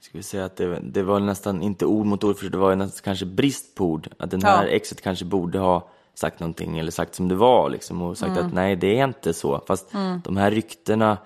Ska 0.00 0.18
vi 0.18 0.22
säga 0.22 0.44
att 0.44 0.56
det, 0.56 0.80
det 0.82 1.02
var 1.02 1.20
nästan 1.20 1.62
inte 1.62 1.86
ord 1.86 2.06
mot 2.06 2.24
ord, 2.24 2.38
för 2.38 2.50
det 2.50 2.58
var 2.58 2.76
nästan 2.76 3.02
kanske 3.04 3.26
brist 3.26 3.74
på 3.74 3.84
ord. 3.84 4.08
Att 4.18 4.30
den 4.30 4.42
här 4.42 4.66
ja. 4.66 4.70
exet 4.70 5.00
kanske 5.00 5.24
borde 5.24 5.58
ha 5.58 5.88
sagt 6.14 6.40
någonting 6.40 6.78
eller 6.78 6.90
sagt 6.90 7.14
som 7.14 7.28
det 7.28 7.34
var 7.34 7.70
liksom 7.70 8.02
och 8.02 8.18
sagt 8.18 8.30
mm. 8.30 8.46
att 8.46 8.54
nej, 8.54 8.76
det 8.76 8.98
är 8.98 9.04
inte 9.04 9.32
så. 9.32 9.60
Fast 9.66 9.94
mm. 9.94 10.20
de 10.24 10.36
här 10.36 10.50
ryktena 10.50 11.18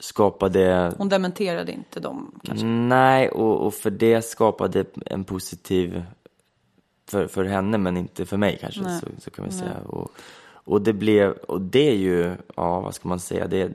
skapade... 0.00 0.92
Hon 0.98 1.08
dementerade 1.08 1.72
inte 1.72 2.00
dem 2.00 2.40
kanske? 2.44 2.66
Nej, 2.66 3.28
och, 3.28 3.66
och 3.66 3.74
för 3.74 3.90
det 3.90 4.22
skapade 4.22 4.84
en 5.06 5.24
positiv 5.24 6.02
för, 7.08 7.26
för 7.26 7.44
henne, 7.44 7.78
men 7.78 7.96
inte 7.96 8.26
för 8.26 8.36
mig 8.36 8.58
kanske, 8.60 8.80
så, 8.84 9.06
så, 9.18 9.30
kan 9.30 9.44
vi 9.44 9.52
säga. 9.52 9.78
Och, 9.86 10.10
och 10.66 10.82
det 10.82 10.92
blev, 10.92 11.32
och 11.32 11.60
det 11.60 11.88
är 11.88 11.96
ju, 11.96 12.36
ja 12.56 12.80
vad 12.80 12.94
ska 12.94 13.08
man 13.08 13.20
säga, 13.20 13.46
det, 13.46 13.68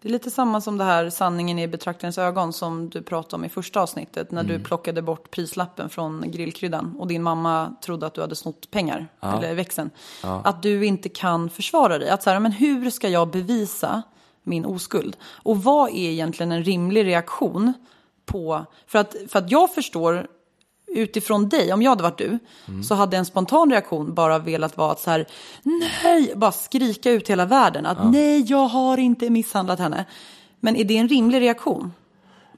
det 0.00 0.08
är 0.08 0.12
lite 0.12 0.30
samma 0.30 0.60
som 0.60 0.78
det 0.78 0.84
här 0.84 1.10
sanningen 1.10 1.58
i 1.58 1.68
betraktarens 1.68 2.18
ögon 2.18 2.52
som 2.52 2.90
du 2.90 3.02
pratade 3.02 3.36
om 3.36 3.44
i 3.44 3.48
första 3.48 3.80
avsnittet 3.80 4.30
när 4.30 4.44
mm. 4.44 4.58
du 4.58 4.64
plockade 4.64 5.02
bort 5.02 5.30
prislappen 5.30 5.90
från 5.90 6.30
grillkryddan 6.30 6.96
och 6.98 7.06
din 7.06 7.22
mamma 7.22 7.76
trodde 7.84 8.06
att 8.06 8.14
du 8.14 8.20
hade 8.20 8.36
snott 8.36 8.70
pengar, 8.70 9.08
ja. 9.20 9.38
eller 9.38 9.54
växeln. 9.54 9.90
Ja. 10.22 10.40
Att 10.44 10.62
du 10.62 10.86
inte 10.86 11.08
kan 11.08 11.50
försvara 11.50 11.98
dig. 11.98 12.10
Att 12.10 12.22
så 12.22 12.30
här, 12.30 12.40
men 12.40 12.52
hur 12.52 12.90
ska 12.90 13.08
jag 13.08 13.30
bevisa 13.30 14.02
min 14.42 14.64
oskuld? 14.64 15.16
Och 15.24 15.62
vad 15.62 15.88
är 15.90 16.10
egentligen 16.10 16.52
en 16.52 16.64
rimlig 16.64 17.04
reaktion 17.04 17.72
på, 18.26 18.64
för 18.86 18.98
att, 18.98 19.16
för 19.28 19.38
att 19.38 19.50
jag 19.50 19.74
förstår 19.74 20.26
utifrån 20.94 21.48
dig, 21.48 21.72
om 21.72 21.82
jag 21.82 21.90
hade 21.90 22.02
varit 22.02 22.18
du, 22.18 22.38
mm. 22.68 22.82
så 22.82 22.94
hade 22.94 23.16
en 23.16 23.24
spontan 23.24 23.70
reaktion 23.70 24.14
bara 24.14 24.38
velat 24.38 24.76
vara 24.76 24.92
att 24.92 25.00
så 25.00 25.10
här, 25.10 25.26
nej, 26.04 26.32
bara 26.36 26.52
skrika 26.52 27.10
ut 27.10 27.30
hela 27.30 27.46
världen 27.46 27.86
att 27.86 27.98
ja. 27.98 28.10
nej, 28.10 28.44
jag 28.48 28.66
har 28.66 28.98
inte 28.98 29.30
misshandlat 29.30 29.78
henne. 29.78 30.04
Men 30.60 30.76
är 30.76 30.84
det 30.84 30.96
en 30.96 31.08
rimlig 31.08 31.40
reaktion? 31.40 31.92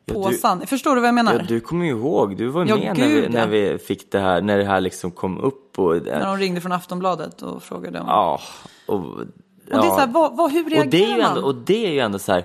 På 0.06 0.22
ja, 0.22 0.28
du, 0.28 0.36
san 0.36 0.66
Förstår 0.66 0.94
du 0.94 1.00
vad 1.00 1.08
jag 1.08 1.14
menar? 1.14 1.34
Ja, 1.34 1.42
du 1.48 1.60
kommer 1.60 1.84
ju 1.84 1.90
ihåg, 1.90 2.36
du 2.36 2.48
var 2.48 2.66
ja, 2.66 2.76
med 2.76 2.96
gud, 2.96 3.32
när, 3.32 3.46
vi, 3.46 3.62
när 3.62 3.72
vi 3.72 3.78
fick 3.78 4.10
det 4.12 4.18
här, 4.18 4.40
när 4.40 4.58
det 4.58 4.64
här 4.64 4.80
liksom 4.80 5.10
kom 5.10 5.38
upp. 5.38 5.78
Och, 5.78 5.96
när 6.04 6.26
de 6.26 6.36
ringde 6.36 6.60
från 6.60 6.72
Aftonbladet 6.72 7.42
och 7.42 7.62
frågade 7.62 8.00
om... 8.00 8.06
Ja, 8.08 8.40
och, 8.86 8.94
och 8.96 9.26
det 9.66 9.74
är 9.74 9.80
så 9.80 9.98
här, 9.98 10.06
vad, 10.06 10.36
vad, 10.36 10.52
hur 10.52 10.70
reagerar 10.70 10.84
och 10.84 10.90
det 10.90 11.04
är 11.04 11.16
ju 11.16 11.22
man? 11.22 11.36
Ändå, 11.36 11.46
och 11.46 11.54
det 11.54 11.86
är 11.86 11.90
ju 11.90 11.98
ändå 11.98 12.18
så 12.18 12.32
här, 12.32 12.44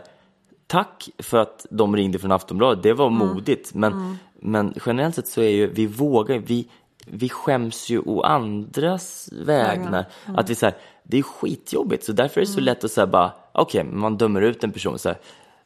tack 0.71 1.09
för 1.17 1.37
att 1.37 1.65
de 1.69 1.95
ringde 1.95 2.19
från 2.19 2.31
Aftonbladet, 2.31 2.83
det 2.83 2.93
var 2.93 3.07
mm. 3.07 3.27
modigt. 3.27 3.73
Men, 3.73 3.93
mm. 3.93 4.17
men 4.39 4.73
generellt 4.85 5.15
sett 5.15 5.27
så 5.27 5.41
är 5.41 5.49
ju, 5.49 5.67
vi 5.67 5.87
vågar, 5.87 6.37
vi, 6.37 6.67
vi 7.05 7.29
skäms 7.29 7.89
ju 7.89 7.99
å 7.99 8.21
andras 8.21 9.29
vägnar. 9.31 10.05
Mm. 10.25 10.39
Att 10.39 10.49
vi 10.49 10.55
så 10.55 10.65
här, 10.65 10.75
det 11.03 11.17
är 11.17 11.23
skitjobbigt, 11.23 12.03
så 12.03 12.11
därför 12.11 12.41
är 12.41 12.45
det 12.45 12.51
så 12.51 12.61
lätt 12.61 12.83
att 12.83 12.91
säga 12.91 13.07
bara, 13.07 13.31
okej, 13.51 13.81
okay, 13.81 13.93
man 13.93 14.17
dömer 14.17 14.41
ut 14.41 14.63
en 14.63 14.71
person 14.71 14.99
så 14.99 15.09
här. 15.09 15.17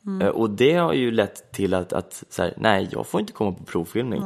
Mm. 0.05 0.21
Eh, 0.21 0.27
och 0.27 0.49
det 0.49 0.73
har 0.73 0.93
ju 0.93 1.11
lett 1.11 1.51
till 1.51 1.73
att, 1.73 1.93
att 1.93 2.23
så 2.29 2.41
här, 2.41 2.53
nej, 2.57 2.89
jag 2.91 3.07
får 3.07 3.21
inte 3.21 3.33
komma 3.33 3.51
på 3.51 3.63
provfilmning. 3.63 4.23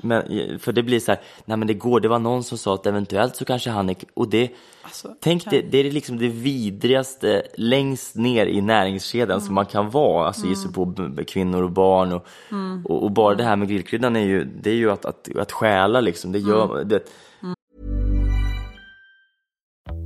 Men, 0.00 0.58
för 0.58 0.72
det 0.72 0.82
blir 0.82 1.00
så 1.00 1.12
här, 1.12 1.20
nej 1.44 1.56
men 1.56 1.68
det 1.68 1.74
går, 1.74 2.00
det 2.00 2.08
var 2.08 2.18
någon 2.18 2.44
som 2.44 2.58
sa 2.58 2.74
att 2.74 2.86
eventuellt 2.86 3.36
så 3.36 3.44
kanske 3.44 3.70
han 3.70 3.90
är, 3.90 3.96
och 4.14 4.28
det, 4.28 4.50
alltså, 4.82 5.08
tänk 5.20 5.44
kan... 5.44 5.50
det, 5.50 5.62
det 5.62 5.78
är 5.78 5.90
liksom 5.90 6.18
det 6.18 6.28
vidrigaste 6.28 7.42
längst 7.54 8.14
ner 8.14 8.46
i 8.46 8.60
näringskedjan 8.60 9.30
mm. 9.30 9.40
som 9.40 9.54
man 9.54 9.66
kan 9.66 9.90
vara, 9.90 10.26
alltså 10.26 10.42
mm. 10.42 10.50
ge 10.50 10.56
sig 10.56 10.72
på 10.72 10.94
kvinnor 11.26 11.62
och 11.62 11.70
barn 11.70 12.12
och, 12.12 12.26
mm. 12.50 12.86
och, 12.86 13.02
och, 13.02 13.10
bara 13.10 13.34
det 13.34 13.44
här 13.44 13.56
med 13.56 13.68
grillkryddan 13.68 14.16
är 14.16 14.20
ju, 14.20 14.44
det 14.44 14.70
är 14.70 14.74
ju 14.74 14.90
att, 14.90 15.04
att, 15.04 15.28
att 15.36 15.52
stjäla 15.52 16.00
liksom, 16.00 16.32
det 16.32 16.38
gör, 16.38 16.74
mm. 16.74 16.88
det, 16.88 17.04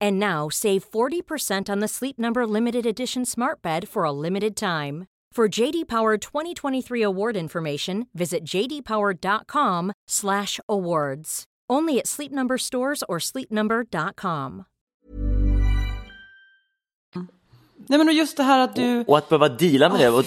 And 0.00 0.18
now 0.18 0.48
save 0.48 0.90
40% 0.90 1.68
on 1.70 1.78
the 1.80 1.88
Sleep 1.88 2.18
Number 2.18 2.46
limited 2.46 2.86
edition 2.86 3.24
Smart 3.24 3.62
Bed 3.62 3.88
for 3.88 4.04
a 4.04 4.12
limited 4.12 4.56
time. 4.56 5.06
For 5.34 5.48
JD 5.48 5.86
Power 5.88 6.18
2023 6.18 7.02
award 7.02 7.36
information, 7.36 8.06
visit 8.12 8.44
jdpower.com/awards. 8.44 11.44
Only 11.70 11.98
at 12.00 12.06
Sleep 12.06 12.32
Number 12.32 12.58
stores 12.58 13.04
or 13.08 13.18
sleepnumber.com. 13.20 14.64
Nej 17.88 17.98
men 17.98 18.16
just 18.16 18.36
det 18.36 18.42
här 18.42 18.58
att 18.58 18.76
du... 18.76 19.04
Och 19.04 19.18
att 19.18 19.28
behöva 19.28 19.48
deala 19.48 19.88
med 19.88 20.00
det. 20.00 20.08
Och, 20.08 20.24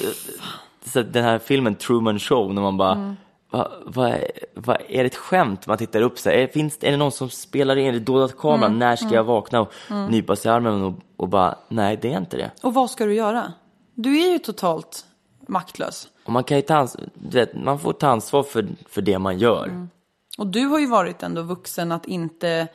så 0.86 1.02
den 1.02 1.24
här 1.24 1.40
filmen 1.40 1.76
Truman 1.76 2.20
Show, 2.20 2.54
när 2.54 2.62
man 2.62 2.78
bara, 2.78 2.92
Mm. 2.94 3.16
Vad 3.52 3.72
vad 3.86 4.10
är, 4.10 4.32
vad 4.54 4.78
är 4.90 5.04
det 5.04 5.06
ett 5.06 5.16
skämt? 5.16 5.68
Man 5.68 5.78
tittar 5.78 6.02
upp 6.02 6.20
så 6.20 6.30
här, 6.30 6.38
är, 6.38 6.48
finns, 6.48 6.78
är 6.82 6.92
det 6.92 6.98
någon 6.98 7.12
som 7.12 7.30
spelar 7.30 7.76
in, 7.76 7.88
är 7.88 7.92
det 7.92 8.00
dolda 8.00 8.34
kameran? 8.34 8.64
Mm. 8.64 8.80
När 8.80 8.96
ska 8.96 9.16
jag 9.16 9.24
vakna 9.24 9.62
och 9.62 9.72
nypa 10.10 10.36
sig 10.36 10.50
i 10.50 10.54
armen 10.54 10.82
och, 10.84 10.94
och 11.18 11.28
bara, 11.30 11.58
nej 11.68 12.00
det 12.02 12.14
är 12.14 12.18
inte 12.18 12.38
det. 12.38 12.52
Och 12.62 12.74
vad 12.74 12.90
ska 12.90 13.06
du 13.06 13.14
göra? 13.14 13.54
Du 13.96 14.22
är 14.22 14.32
ju 14.32 14.40
totalt 14.40 15.06
maktlös. 15.48 16.08
Och 16.26 16.32
man 16.32 16.44
kan 16.44 16.58
ju 16.58 16.62
ta 16.62 16.76
ans- 16.76 17.10
du 17.14 17.38
vet, 17.38 17.56
man 17.56 17.80
får 17.80 17.94
ta 17.94 18.08
ansvar 18.08 18.44
för, 18.44 18.68
för 18.90 19.02
det 19.02 19.20
man 19.20 19.40
gör. 19.40 19.64
Mm. 19.64 19.90
Och 20.38 20.48
du 20.48 20.66
har 20.66 20.80
ju 20.80 20.88
varit 20.88 21.24
ändå 21.24 21.42
vuxen 21.42 21.92
att 21.92 22.06
inte 22.06 22.68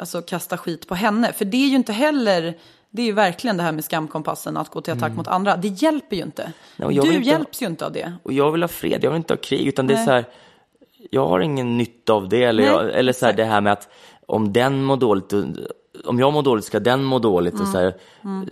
alltså, 0.00 0.22
kasta 0.22 0.58
skit 0.58 0.88
på 0.88 0.94
henne. 0.94 1.32
För 1.32 1.44
det 1.44 1.56
är 1.56 1.68
ju 1.68 1.76
inte 1.76 1.92
heller, 1.92 2.58
det 2.94 3.02
är 3.02 3.06
ju 3.06 3.12
verkligen 3.12 3.56
det 3.56 3.62
här 3.62 3.72
med 3.72 3.84
skamkompassen, 3.84 4.56
att 4.56 4.68
gå 4.68 4.80
till 4.80 4.92
attack 4.92 5.12
mot 5.16 5.28
andra. 5.28 5.56
Det 5.56 5.68
hjälper 5.68 6.16
ju 6.16 6.22
inte. 6.22 6.42
Mm. 6.42 6.54
Nej, 6.76 6.88
du 6.88 7.14
inte- 7.14 7.28
hjälps 7.28 7.62
ju 7.62 7.66
inte 7.66 7.86
av 7.86 7.92
det. 7.92 8.12
Och 8.22 8.32
jag 8.32 8.52
vill 8.52 8.62
ha 8.62 8.68
fred, 8.68 9.04
jag 9.04 9.10
vill 9.10 9.16
inte 9.16 9.34
ha 9.34 9.38
krig, 9.38 9.66
utan 9.66 9.86
det 9.86 9.94
är 9.94 9.96
Nej. 9.96 10.06
så 10.06 10.10
här, 10.10 10.24
jag 11.10 11.26
har 11.26 11.40
ingen 11.40 11.78
nytta 11.78 12.12
av 12.12 12.28
det. 12.28 12.44
Eller, 12.44 12.62
Nej, 12.62 12.72
jag, 12.72 12.94
eller 12.98 13.12
så 13.12 13.26
här, 13.26 13.32
det 13.32 13.44
här 13.44 13.60
med 13.60 13.72
att 13.72 13.88
om 14.26 14.52
den 14.52 14.84
mår 14.84 14.96
dåligt, 14.96 15.32
om 16.04 16.18
jag 16.18 16.32
mår 16.32 16.42
dåligt 16.42 16.64
ska 16.64 16.80
den 16.80 17.04
må 17.04 17.18
dåligt. 17.18 17.60
Och 17.60 17.68
så 17.68 17.78
här, 17.78 17.94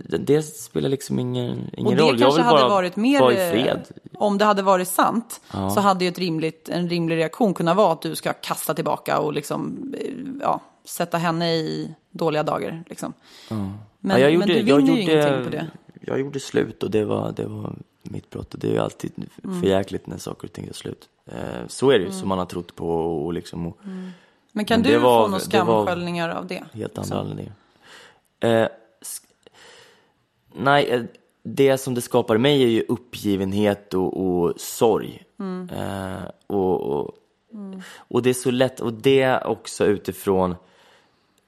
det, 0.09 0.17
det 0.17 0.41
spelar 0.41 0.89
liksom 0.89 1.19
ingen, 1.19 1.69
ingen 1.73 1.73
Mm. 1.77 1.85
Och 1.87 1.95
det 1.95 2.01
roll. 2.01 2.19
Jag 2.19 2.19
kanske 2.19 2.41
hade 2.41 2.59
bara 2.61 2.69
varit 2.69 2.95
mer... 2.95 3.19
vara 3.19 3.33
i 3.33 3.51
fred. 3.51 3.79
Om 4.17 4.37
det 4.37 4.45
hade 4.45 4.61
varit 4.61 4.87
sant 4.87 5.41
så 5.75 5.79
hade 5.79 6.05
ju 6.05 6.09
ett 6.11 6.19
rimligt, 6.19 6.69
en 6.69 6.89
rimlig 6.89 7.15
reaktion 7.17 7.53
kunnat 7.53 7.77
vara 7.77 7.93
att 7.93 8.01
du 8.01 8.15
ska 8.15 8.33
kasta 8.33 8.73
tillbaka 8.73 9.19
och 9.19 9.33
liksom, 9.33 9.93
eh, 9.99 10.07
ja, 10.41 10.61
sätta 10.85 11.17
henne 11.17 11.53
i 11.55 11.95
dåliga 12.11 12.43
dagar. 12.43 12.83
Liksom. 12.89 13.13
Men, 13.49 13.77
Ja, 14.01 14.19
jag 14.19 14.31
gjorde, 14.31 14.45
men 14.47 14.47
du 14.47 14.63
vinner 14.63 14.79
ju 14.79 14.87
gjorde, 14.87 15.01
ingenting 15.01 15.43
på 15.43 15.49
det. 15.49 15.67
Jag 16.01 16.19
gjorde 16.19 16.39
slut 16.39 16.83
och 16.83 16.91
det 16.91 17.05
var, 17.05 17.31
det 17.31 17.45
var 17.45 17.75
mitt 18.03 18.29
brott. 18.29 18.53
Och 18.53 18.59
det 18.59 18.67
är 18.67 18.71
ju 18.71 18.77
alltid 18.79 19.11
Mm. 19.43 19.61
för 19.61 19.67
jäkligt 19.67 20.07
när 20.07 20.17
saker 20.17 20.47
och 20.47 20.53
ting 20.53 20.67
är 20.67 20.73
slut. 20.73 21.09
Eh, 21.25 21.67
så 21.67 21.89
är 21.91 21.99
det 21.99 22.05
ju, 22.05 22.11
som 22.11 22.29
man 22.29 22.37
har 22.37 22.45
trott 22.45 22.75
på 22.75 22.89
och 23.25 23.33
liksom 23.33 23.67
och 23.67 23.77
Men 24.51 24.65
kan 24.65 24.81
Men 24.81 24.91
du 24.91 24.97
var- 24.97 25.23
få 25.23 25.27
några 25.27 25.39
skamsköljningar 25.39 26.29
av 26.29 26.47
det? 26.47 26.63
helt 26.73 26.97
andra 26.97 27.17
anledningar. 27.19 27.53
Eh, 28.39 28.67
nej, 30.53 30.85
eh, 30.89 31.01
det 31.43 31.77
som 31.77 31.93
det 31.93 32.01
skapar 32.01 32.35
i 32.35 32.37
mig 32.39 32.63
är 32.63 32.67
ju 32.67 32.81
uppgivenhet 32.87 33.93
och, 33.93 34.25
och 34.25 34.53
sorg. 34.57 35.23
Eh, 35.71 36.23
och, 36.47 36.81
och, 36.81 37.11
och 37.97 38.21
det 38.23 38.29
är 38.29 38.33
så 38.33 38.51
lätt, 38.51 38.79
och 38.79 38.93
det 38.93 39.43
också 39.45 39.85
utifrån 39.85 40.55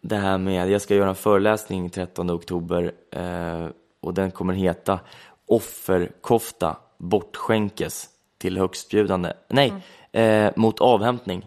det 0.08 0.16
här 0.16 0.38
med, 0.38 0.70
jag 0.70 0.82
ska 0.82 0.96
göra 0.96 1.10
en 1.10 1.16
föreläsning 1.16 1.90
13 1.90 2.32
oktober 2.32 2.92
eh, 3.12 3.68
och 4.02 4.14
den 4.14 4.32
kommer 4.32 4.54
heta 4.54 5.00
Offerkofta 5.48 6.78
bortskänkes 6.98 8.10
till 8.38 8.58
högstbjudande. 8.58 9.34
Nej, 9.48 9.74
eh, 10.12 10.52
mot 10.56 10.82
avhämtning. 10.82 11.46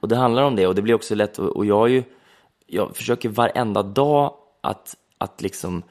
Och 0.00 0.08
det 0.08 0.16
handlar 0.16 0.42
om 0.42 0.56
det 0.56 0.66
och 0.66 0.74
det 0.74 0.82
blir 0.82 0.94
också 0.94 1.14
lätt, 1.14 1.38
och, 1.38 1.56
och 1.56 1.66
jag 1.66 1.88
ju, 1.88 2.02
jag 2.66 2.96
försöker 2.96 3.28
varenda 3.28 3.82
dag 3.82 4.34
att, 4.60 4.96
att 5.18 5.42
liksom 5.42 5.82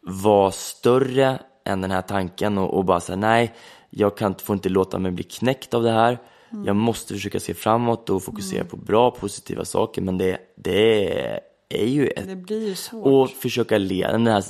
vara 0.00 0.50
större 0.50 1.38
än 1.64 1.80
den 1.80 1.90
här 1.90 2.02
tanken 2.02 2.58
och, 2.58 2.74
och 2.74 2.84
bara 2.84 3.00
säga 3.00 3.16
nej, 3.16 3.54
jag 3.90 4.16
kan, 4.16 4.34
får 4.34 4.54
inte 4.54 4.68
låta 4.68 4.98
mig 4.98 5.12
bli 5.12 5.24
knäckt 5.24 5.74
av 5.74 5.82
det 5.82 5.92
här. 5.92 6.18
Jag 6.66 6.76
måste 6.76 7.14
försöka 7.14 7.40
se 7.40 7.54
framåt 7.54 8.10
och 8.10 8.22
fokusera 8.22 8.64
på 8.64 8.76
bra, 8.76 9.10
positiva 9.10 9.64
saker, 9.64 10.02
men 10.02 10.18
det, 10.18 10.38
det 10.56 11.40
är 11.68 11.86
ju 11.86 12.06
ett 12.06 12.28
Det 12.28 12.36
blir 12.36 12.68
ju 12.68 12.74
svårt. 12.74 13.06
och 13.06 13.30
försöka 13.30 13.78
le, 13.78 14.06
den 14.12 14.26
här 14.26 14.44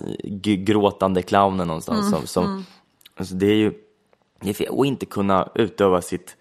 gråtande 0.57 1.23
clownen 1.23 1.67
någonstans. 1.67 2.11
Som, 2.11 2.27
som, 2.27 2.65
alltså 3.17 3.35
det 3.35 3.47
är 3.47 3.55
ju. 3.57 3.73
Och 4.71 4.87
inte 4.87 5.07
kunna 5.07 5.49
utöva 5.55 6.03
sitt, 6.03 6.37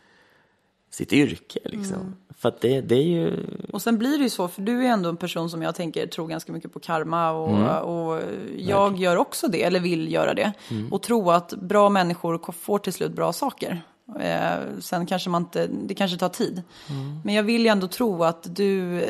sitt 0.90 1.14
yrke. 1.14 1.60
Liksom. 1.66 2.16
För 2.38 2.50
att 2.50 2.62
det, 2.62 2.82
det 2.82 2.96
är 2.96 3.04
ju... 3.04 3.46
Och 3.74 3.82
sen 3.82 3.98
blir 3.98 4.18
det 4.18 4.24
ju 4.24 4.30
så, 4.30 4.48
för 4.48 4.62
du 4.62 4.86
är 4.86 4.90
ändå 4.90 5.10
en 5.10 5.18
person 5.18 5.50
som 5.50 5.62
jag 5.62 5.76
tänker 5.76 6.08
tror 6.08 6.28
ganska 6.28 6.52
mycket 6.52 6.74
på 6.74 6.80
karma 6.80 7.32
och, 7.32 7.50
Mm. 7.50 7.78
och 7.84 8.22
jag 8.58 8.98
gör 8.98 9.16
också 9.18 9.48
det, 9.48 9.64
eller 9.64 9.80
vill 9.80 10.14
göra 10.14 10.34
det. 10.34 10.54
Mm. 10.72 10.94
Och 10.94 11.02
tro 11.02 11.32
att 11.32 11.54
bra 11.54 11.90
människor 11.90 12.52
får 12.52 12.80
till 12.80 12.94
slut 12.94 13.12
bra 13.12 13.34
saker. 13.34 13.82
Eh, 14.20 14.80
sen 14.82 15.06
kanske 15.06 15.30
man 15.30 15.42
inte, 15.42 15.68
det 15.68 15.94
kanske 15.96 16.18
tar 16.18 16.30
tid. 16.30 16.62
Mm. 16.90 17.20
Men 17.24 17.36
jag 17.36 17.44
vill 17.44 17.62
ju 17.62 17.68
ändå 17.68 17.88
tro 17.88 18.24
att 18.24 18.56
du, 18.56 19.02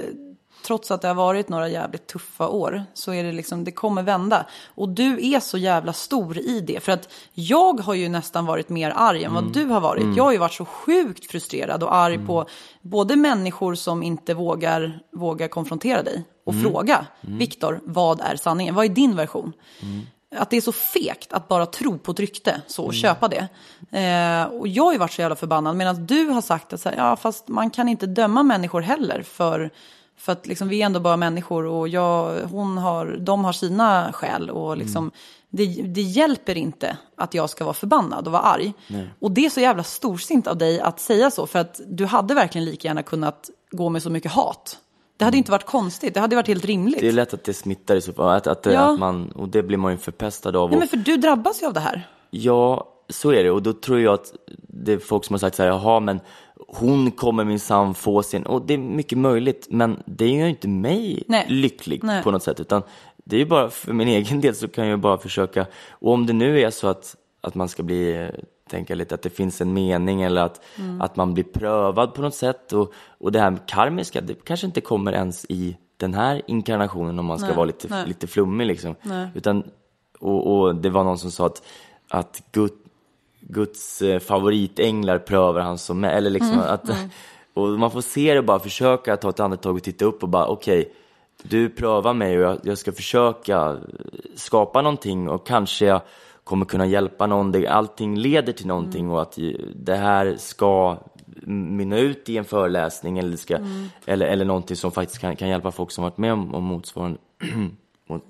trots 0.66 0.92
att 0.92 1.02
det 1.02 1.08
har 1.08 1.16
varit 1.16 1.50
några 1.50 1.70
jävligt 1.70 2.08
tuffa 2.08 2.48
år, 2.48 2.84
så 2.94 3.14
är 3.14 3.24
det 3.24 3.32
liksom, 3.32 3.64
det 3.64 3.72
kommer 3.72 4.04
vända. 4.04 4.46
Och 4.76 4.90
du 4.90 5.34
är 5.34 5.40
så 5.40 5.58
jävla 5.58 5.94
stor 5.94 6.38
i 6.38 6.60
det. 6.62 6.84
För 6.84 6.92
att 6.92 7.10
jag 7.34 7.80
har 7.80 7.94
ju 7.94 8.10
nästan 8.10 8.46
varit 8.46 8.70
mer 8.70 8.94
arg 8.96 9.24
än 9.24 9.34
vad 9.34 9.44
Mm. 9.44 9.54
du 9.54 9.66
har 9.66 9.82
varit. 9.82 10.18
Jag 10.18 10.24
har 10.24 10.32
ju 10.32 10.38
varit 10.38 10.54
så 10.54 10.66
sjukt 10.66 11.32
frustrerad 11.32 11.84
och 11.84 11.96
arg 11.96 12.26
på 12.28 12.46
både 12.82 13.16
människor 13.16 13.76
som 13.76 14.04
inte 14.04 14.34
vågar, 14.34 15.00
vågar 15.12 15.48
konfrontera 15.48 16.04
dig 16.04 16.24
och 16.46 16.54
Mm. 16.54 16.64
fråga, 16.66 17.06
Viktor, 17.22 17.80
vad 17.84 18.22
är 18.22 18.36
sanningen? 18.36 18.76
Vad 18.76 18.86
är 18.86 18.90
din 18.90 19.16
version? 19.16 19.54
Att 20.36 20.50
det 20.50 20.58
är 20.58 20.62
så 20.62 20.72
fegt 20.72 21.34
att 21.34 21.48
bara 21.48 21.65
tro 21.65 21.98
på 21.98 22.12
ett 22.12 22.20
rykte 22.20 22.62
så 22.67 22.84
och 22.84 22.94
köpa 22.94 23.28
det. 23.28 23.48
Eh, 23.98 24.44
och 24.44 24.67
jag 24.67 24.84
har 24.84 24.91
ju 24.91 24.98
varit 24.98 25.12
så 25.12 25.22
jävla 25.22 25.36
förbannad 25.36 25.76
medan 25.76 26.06
du 26.06 26.26
har 26.26 26.41
sagt 26.41 26.74
att 26.74 26.82
så 26.82 26.89
här, 26.89 26.98
ja, 26.98 27.15
fast 27.15 27.48
man 27.48 27.70
kan 27.70 27.88
inte 27.89 28.06
döma 28.06 28.44
människor 28.44 28.82
heller 28.82 29.22
för, 29.24 29.70
för 30.17 30.32
att 30.32 30.48
liksom, 30.48 30.70
vi 30.70 30.82
är 30.82 30.86
ändå 30.86 31.00
bara 31.00 31.17
människor 31.17 31.65
och 31.65 31.88
jag, 31.88 32.39
hon 32.52 32.78
har, 32.78 33.17
de 33.20 33.46
har 33.46 33.54
sina 33.54 34.13
skäl 34.13 34.50
och 34.50 34.78
liksom, 34.78 35.12
det, 35.50 35.65
det 35.65 36.02
hjälper 36.02 36.58
inte 36.58 36.98
att 37.17 37.34
jag 37.34 37.50
ska 37.50 37.63
vara 37.63 37.74
förbannad 37.74 38.26
och 38.26 38.32
vara 38.32 38.41
arg. 38.44 38.74
Och 39.20 39.32
det 39.32 39.46
är 39.46 39.50
så 39.50 39.60
jävla 39.60 39.84
storsint 39.84 40.48
av 40.48 40.58
dig 40.58 40.80
att 40.80 41.00
säga 41.00 41.32
så 41.32 41.48
för 41.48 41.60
att 41.60 41.82
du 41.88 42.06
hade 42.06 42.34
verkligen 42.34 42.65
lika 42.65 42.88
gärna 42.88 43.04
kunnat 43.04 43.50
gå 43.72 43.89
med 43.89 44.04
så 44.04 44.10
mycket 44.10 44.32
hat. 44.32 44.78
Det 45.22 45.26
hade 45.26 45.38
inte 45.38 45.52
varit 45.52 45.66
konstigt, 45.66 46.14
det 46.14 46.20
hade 46.20 46.36
varit 46.36 46.48
helt 46.48 46.66
rimligt. 46.66 47.00
Det 47.00 47.08
är 47.08 47.12
lätt 47.12 47.34
att 47.34 47.44
det 47.44 47.54
smittar 47.54 47.96
i 47.96 48.02
så 48.02 48.14
fall. 48.14 48.36
Att, 48.38 48.48
att, 48.48 48.66
Ja. 48.66 48.94
att 48.94 49.00
man, 49.00 49.32
och 49.32 49.50
det 49.50 49.64
blir 49.64 49.78
man 49.78 49.92
ju 49.92 49.98
förpestad 49.98 50.56
av. 50.56 50.70
Nej, 50.70 50.80
men 50.80 50.88
för 50.88 50.98
du 50.98 51.18
drabbas 51.18 51.62
ju 51.62 51.68
av 51.68 51.74
det 51.74 51.80
här. 51.80 52.08
Ja, 52.30 52.88
så 53.10 53.32
är 53.32 53.44
det. 53.44 53.52
Och 53.52 53.64
då 53.64 53.74
tror 53.74 54.00
jag 54.00 54.14
att 54.14 54.34
det 54.68 54.94
är 54.94 54.98
folk 54.98 55.26
som 55.26 55.34
har 55.34 55.40
sagt 55.40 55.56
så 55.56 55.64
här, 55.64 55.70
jaha, 55.70 56.00
men 56.00 56.20
hon 56.68 57.12
kommer 57.12 57.44
minsann 57.44 57.94
få 57.94 58.24
sin... 58.24 58.44
Och 58.46 58.66
det 58.66 58.74
är 58.74 58.78
mycket 58.78 59.18
möjligt, 59.18 59.68
men 59.70 60.04
det 60.06 60.28
gör 60.28 60.44
ju 60.44 60.50
inte 60.50 60.68
mig 60.68 61.24
Nej. 61.28 61.46
lycklig 61.50 62.04
Nej. 62.04 62.24
på 62.24 62.32
något 62.32 62.44
sätt. 62.44 62.60
Utan 62.60 62.82
det 63.16 63.36
är 63.36 63.40
ju 63.40 63.46
bara 63.46 63.70
för 63.70 63.94
min 63.94 64.08
egen 64.08 64.42
del 64.42 64.56
så 64.56 64.68
kan 64.68 64.88
jag 64.88 65.00
bara 65.00 65.18
försöka. 65.18 65.66
Och 65.90 66.14
om 66.14 66.26
det 66.26 66.34
nu 66.34 66.60
är 66.62 66.70
så 66.70 66.88
att, 66.88 67.16
att 67.42 67.56
man 67.56 67.70
ska 67.70 67.84
bli, 67.84 68.30
eh, 68.74 68.78
tänka 68.78 68.96
lite 68.96 69.16
att 69.16 69.22
det 69.22 69.30
finns 69.30 69.62
en 69.62 69.74
mening 69.74 70.22
eller 70.22 70.42
att, 70.42 70.62
Mm. 70.78 71.02
att 71.02 71.16
man 71.16 71.34
blir 71.34 71.44
prövad 71.44 72.14
på 72.14 72.22
något 72.22 72.36
sätt. 72.36 72.74
Och, 72.74 72.94
och 73.20 73.32
det 73.32 73.40
här 73.40 73.52
med 73.52 73.66
karmiska, 73.68 74.22
det 74.22 74.46
kanske 74.46 74.68
inte 74.68 74.82
kommer 74.82 75.14
ens 75.14 75.46
i 75.50 75.78
den 75.98 76.14
här 76.14 76.42
inkarnationen 76.48 77.20
om 77.20 77.26
man 77.26 77.40
ska 77.40 77.54
vara 77.54 77.66
lite, 77.66 77.88
nej. 77.90 78.08
lite 78.08 78.28
flummig 78.28 78.68
liksom. 78.68 78.96
Utan, 79.36 79.64
och, 80.20 80.60
och 80.60 80.76
det 80.76 80.90
var 80.90 81.04
någon 81.04 81.18
som 81.18 81.32
sa 81.32 81.46
att, 81.46 81.64
att 82.10 82.44
Gud, 82.52 82.72
Guds 83.40 84.02
eh, 84.02 84.20
favoritänglar 84.20 85.20
prövar 85.20 85.62
han 85.62 85.78
som 85.78 86.04
eller 86.04 86.30
liksom 86.30 86.60
att, 86.60 86.90
och 87.54 87.68
man 87.68 87.92
får 87.92 88.02
se 88.02 88.34
det 88.34 88.40
och 88.40 88.46
bara 88.46 88.60
försöka 88.60 89.18
ta 89.18 89.30
ett 89.30 89.40
andetag 89.40 89.76
och 89.76 89.84
titta 89.84 90.06
upp 90.06 90.24
och 90.24 90.30
bara 90.30 90.48
okej, 90.48 90.94
du 91.44 91.70
prövar 91.70 92.14
mig 92.14 92.38
och 92.38 92.44
jag, 92.44 92.60
jag 92.64 92.78
ska 92.78 92.92
försöka 92.92 93.78
skapa 94.36 94.82
någonting 94.82 95.30
och 95.30 95.48
kanske 95.48 95.86
jag 95.86 96.02
kommer 96.44 96.66
kunna 96.66 96.86
hjälpa 96.86 97.28
någon, 97.28 97.52
det, 97.52 97.68
allting 97.68 98.18
leder 98.18 98.54
till 98.54 98.68
någonting 98.68 99.10
och 99.10 99.22
att 99.22 99.38
det 99.76 99.96
här 99.96 100.36
ska 100.38 100.98
mynna 101.46 101.98
ut 101.98 102.30
i 102.30 102.38
en 102.38 102.46
föreläsning 102.46 103.20
eller, 103.20 103.38
ska, 103.38 103.58
eller, 104.06 104.26
eller 104.26 104.46
någonting 104.46 104.78
som 104.78 104.92
faktiskt 104.92 105.22
kan, 105.22 105.36
kan 105.36 105.50
hjälpa 105.50 105.72
folk 105.72 105.92
som 105.92 106.04
varit 106.04 106.18
med 106.18 106.34
om, 106.34 106.56
om 106.56 106.64
motsvarande. 106.64 107.20
mot, 108.08 108.24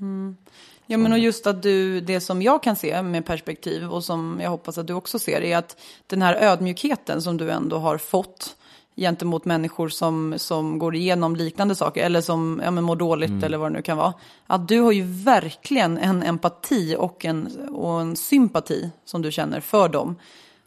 Ja, 0.85 0.97
men 0.97 1.11
och 1.11 1.19
just 1.19 1.47
att 1.47 1.63
du, 1.63 2.01
det 2.01 2.21
som 2.21 2.41
jag 2.41 2.63
kan 2.63 2.75
se 2.75 3.01
med 3.01 3.25
perspektiv 3.25 3.91
och 3.91 4.03
som 4.03 4.39
jag 4.43 4.49
hoppas 4.49 4.77
att 4.77 4.87
du 4.87 4.93
också 4.93 5.19
ser 5.19 5.41
är 5.41 5.57
att 5.57 5.81
den 6.07 6.21
här 6.21 6.35
ödmjukheten 6.35 7.21
som 7.21 7.37
du 7.37 7.51
ändå 7.51 7.77
har 7.77 7.97
fått 7.97 8.55
gentemot 8.95 9.45
människor 9.45 9.89
som, 9.89 10.33
som 10.37 10.79
går 10.79 10.95
igenom 10.95 11.35
liknande 11.35 11.75
saker 11.75 12.05
eller 12.05 12.21
som 12.21 12.61
ja, 12.63 12.71
men 12.71 12.83
mår 12.83 12.95
dåligt 12.95 13.43
eller 13.43 13.57
vad 13.57 13.71
det 13.71 13.75
nu 13.75 13.81
kan 13.81 13.97
vara. 13.97 14.13
Att 14.47 14.67
du 14.67 14.79
har 14.79 14.91
ju 14.91 15.03
verkligen 15.03 15.97
en 15.97 16.23
empati 16.23 16.95
och 16.99 17.25
en, 17.25 17.69
och 17.69 18.01
en 18.01 18.15
sympati 18.15 18.91
som 19.05 19.21
du 19.21 19.31
känner 19.31 19.59
för 19.59 19.89
dem. 19.89 20.15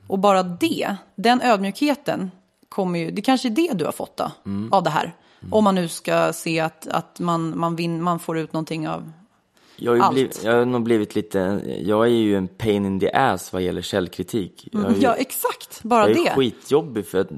Och 0.07 0.19
bara 0.19 0.43
det, 0.43 0.97
den 1.15 1.41
ödmjukheten 1.43 2.31
kommer 2.69 2.99
ju, 2.99 3.11
det 3.11 3.23
kanske 3.23 3.49
är 3.49 3.51
det 3.51 3.73
du 3.75 3.85
har 3.85 3.93
fått 3.93 4.17
då, 4.17 4.31
av 4.71 4.83
det 4.83 4.91
här. 4.91 5.15
Om 5.51 5.65
man 5.65 5.75
nu 5.75 5.89
ska 5.89 6.33
se 6.33 6.61
att, 6.61 6.87
att 6.87 7.21
man, 7.21 7.59
man, 7.59 7.77
vin, 7.77 8.03
man 8.03 8.19
får 8.19 8.39
ut 8.39 8.53
någonting 8.53 8.89
av, 8.89 9.13
Jag 9.77 9.93
har, 9.93 9.97
ju 9.97 10.03
allt. 10.03 10.15
blivit, 10.15 10.45
jag 10.45 10.53
har 10.59 10.65
nog 10.65 10.83
blivit 10.83 11.15
lite, 11.15 11.61
jag 11.83 12.05
är 12.07 12.11
ju 12.11 12.37
en 12.37 12.49
pain 12.49 12.87
in 12.87 13.01
the 13.01 13.11
ass 13.13 13.53
vad 13.53 13.63
gäller 13.63 13.83
källkritik. 13.83 14.69
Är, 14.73 14.79
ju, 14.79 15.01
Ja, 15.01 15.15
exakt. 15.15 15.83
Bara 15.83 16.09
jag 16.09 16.19
är 16.19 16.25
det. 16.25 16.31
skitjobbig 16.31 17.07
för 17.07 17.21
att 17.21 17.31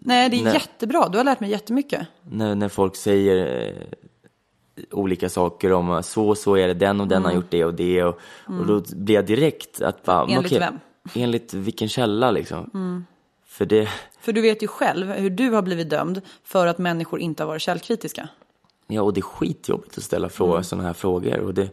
Nej, 0.00 0.28
det 0.30 0.36
är 0.40 0.44
när, 0.44 0.54
jättebra. 0.54 1.08
Du 1.08 1.18
har 1.18 1.24
lärt 1.24 1.40
mig 1.40 1.50
jättemycket. 1.50 2.06
när, 2.30 2.54
när 2.54 2.68
folk 2.68 2.96
säger 2.96 3.66
eh, 4.76 4.82
olika 4.90 5.28
saker 5.28 5.72
om 5.72 5.90
att 5.90 6.06
så 6.06 6.28
och 6.28 6.38
så 6.38 6.56
är 6.56 6.68
det, 6.68 6.74
den 6.74 7.00
och 7.00 7.08
den 7.08 7.24
har 7.24 7.32
gjort 7.32 7.50
det 7.50 7.64
och 7.64 7.74
det 7.74 8.02
och, 8.04 8.18
och 8.46 8.66
då 8.66 8.82
blir 8.96 9.14
jag 9.14 9.26
direkt 9.26 9.82
att 9.82 10.02
bara, 10.02 10.22
Mm. 10.22 10.36
Enligt 10.36 10.46
okej, 10.52 10.58
vem? 10.58 10.68
Mm. 11.14 11.24
Enligt 11.24 11.54
vilken 11.54 11.88
källa 11.88 12.30
liksom. 12.30 13.04
För 13.46 13.66
det, 13.66 13.88
För 14.20 14.32
du 14.32 14.40
vet 14.40 14.62
ju 14.62 14.66
själv 14.66 15.10
hur 15.12 15.30
du 15.30 15.50
har 15.50 15.62
blivit 15.62 15.90
dömd 15.90 16.20
för 16.44 16.66
att 16.66 16.78
människor 16.78 17.20
inte 17.20 17.42
har 17.42 17.48
varit 17.48 17.62
källkritiska. 17.62 18.28
Ja 18.86 19.02
och 19.02 19.14
det 19.14 19.20
är 19.20 19.22
skitjobbigt 19.22 19.98
att 19.98 20.04
ställa 20.04 20.28
frågor, 20.28 20.52
Mm. 20.52 20.64
sådana 20.64 20.86
här 20.86 20.94
frågor 20.94 21.38
och 21.38 21.54
det 21.54 21.68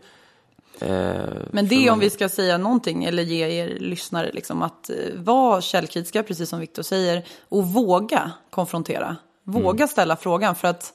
eh, 0.80 1.24
Men 1.52 1.68
det 1.68 1.88
är 1.88 1.92
om 1.92 2.00
vi 2.00 2.10
ska 2.10 2.30
säga 2.30 2.58
någonting 2.58 3.04
eller 3.04 3.24
ge 3.24 3.48
er 3.48 3.80
lyssnare 3.80 4.32
liksom 4.34 4.62
att 4.62 4.90
eh, 4.90 4.96
vara 5.16 5.62
källkritiska, 5.62 6.24
precis 6.24 6.50
som 6.50 6.60
Viktor 6.60 6.84
säger, 6.84 7.26
och 7.50 7.68
våga 7.68 8.32
konfrontera. 8.50 9.16
Våga 9.44 9.88
ställa 9.88 10.16
frågan 10.16 10.56
för 10.56 10.68
att 10.68 10.94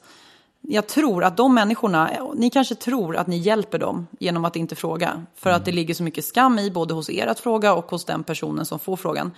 jag 0.68 0.86
tror 0.86 1.24
att 1.24 1.36
de 1.36 1.54
människorna, 1.54 2.10
ni 2.34 2.50
kanske 2.50 2.74
tror 2.74 3.16
att 3.16 3.26
ni 3.26 3.36
hjälper 3.36 3.78
dem 3.78 4.06
genom 4.18 4.44
att 4.44 4.56
inte 4.56 4.74
fråga. 4.74 5.26
För 5.34 5.50
att 5.50 5.64
det 5.64 5.72
ligger 5.72 5.94
så 5.94 6.02
mycket 6.02 6.24
skam 6.24 6.58
i 6.58 6.70
både 6.70 6.94
hos 6.94 7.10
er 7.10 7.26
att 7.26 7.40
fråga 7.40 7.74
och 7.74 7.90
hos 7.90 8.04
den 8.04 8.24
personen 8.24 8.66
som 8.66 8.78
får 8.78 8.96
frågan. 8.96 9.32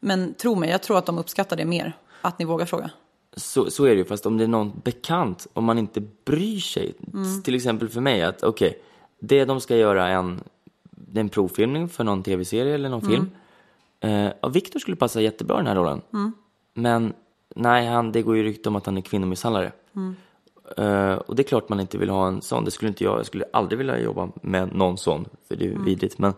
Men 0.00 0.34
tro 0.34 0.54
mig, 0.54 0.70
jag 0.70 0.82
tror 0.82 0.98
att 0.98 1.06
de 1.06 1.18
uppskattar 1.18 1.56
det 1.56 1.64
mer, 1.64 1.96
att 2.20 2.38
ni 2.38 2.44
vågar 2.44 2.66
fråga. 2.66 2.90
Så, 3.38 3.70
så 3.70 3.84
är 3.84 3.90
det 3.90 3.96
ju, 3.96 4.04
fast 4.04 4.26
om 4.26 4.38
det 4.38 4.44
är 4.44 4.48
någon 4.48 4.72
bekant, 4.84 5.46
om 5.52 5.64
man 5.64 5.78
inte 5.78 6.02
bryr 6.24 6.60
sig. 6.60 6.94
Mm. 7.14 7.42
Till 7.42 7.54
exempel 7.54 7.88
för 7.88 8.00
mig, 8.00 8.22
att 8.22 8.42
okej, 8.42 8.78
det 9.18 9.44
de 9.44 9.60
ska 9.60 9.76
göra 9.76 10.08
är 10.08 10.14
en, 10.14 10.40
en 11.14 11.28
provfilmning 11.28 11.88
för 11.88 12.04
någon 12.04 12.22
tv-serie 12.22 12.74
eller 12.74 12.88
någon 12.88 13.02
film. 13.02 13.30
Eh, 14.00 14.50
Viktor 14.50 14.80
skulle 14.80 14.96
passa 14.96 15.20
jättebra 15.20 15.56
i 15.56 15.58
den 15.58 15.66
här 15.66 15.74
rollen. 15.74 16.00
Men 16.74 17.12
nej, 17.56 17.86
han, 17.86 18.12
det 18.12 18.22
går 18.22 18.36
ju 18.36 18.42
rykte 18.42 18.68
om 18.68 18.76
att 18.76 18.86
han 18.86 18.96
är 18.96 19.00
kvinnomisshandlare. 19.00 19.72
Eh, 20.76 21.12
och 21.12 21.36
det 21.36 21.42
är 21.42 21.44
klart 21.44 21.68
man 21.68 21.80
inte 21.80 21.98
vill 21.98 22.10
ha 22.10 22.28
en 22.28 22.42
sån, 22.42 22.64
det 22.64 22.70
skulle 22.70 22.88
inte 22.88 23.04
jag, 23.04 23.18
jag 23.18 23.26
skulle 23.26 23.44
aldrig 23.52 23.78
vilja 23.78 24.00
jobba 24.00 24.28
med 24.42 24.74
någon 24.74 24.98
sån, 24.98 25.24
för 25.48 25.56
det 25.56 25.64
är 25.64 25.68
ju 25.68 25.84
vidrigt. 25.84 26.18
Men, 26.18 26.32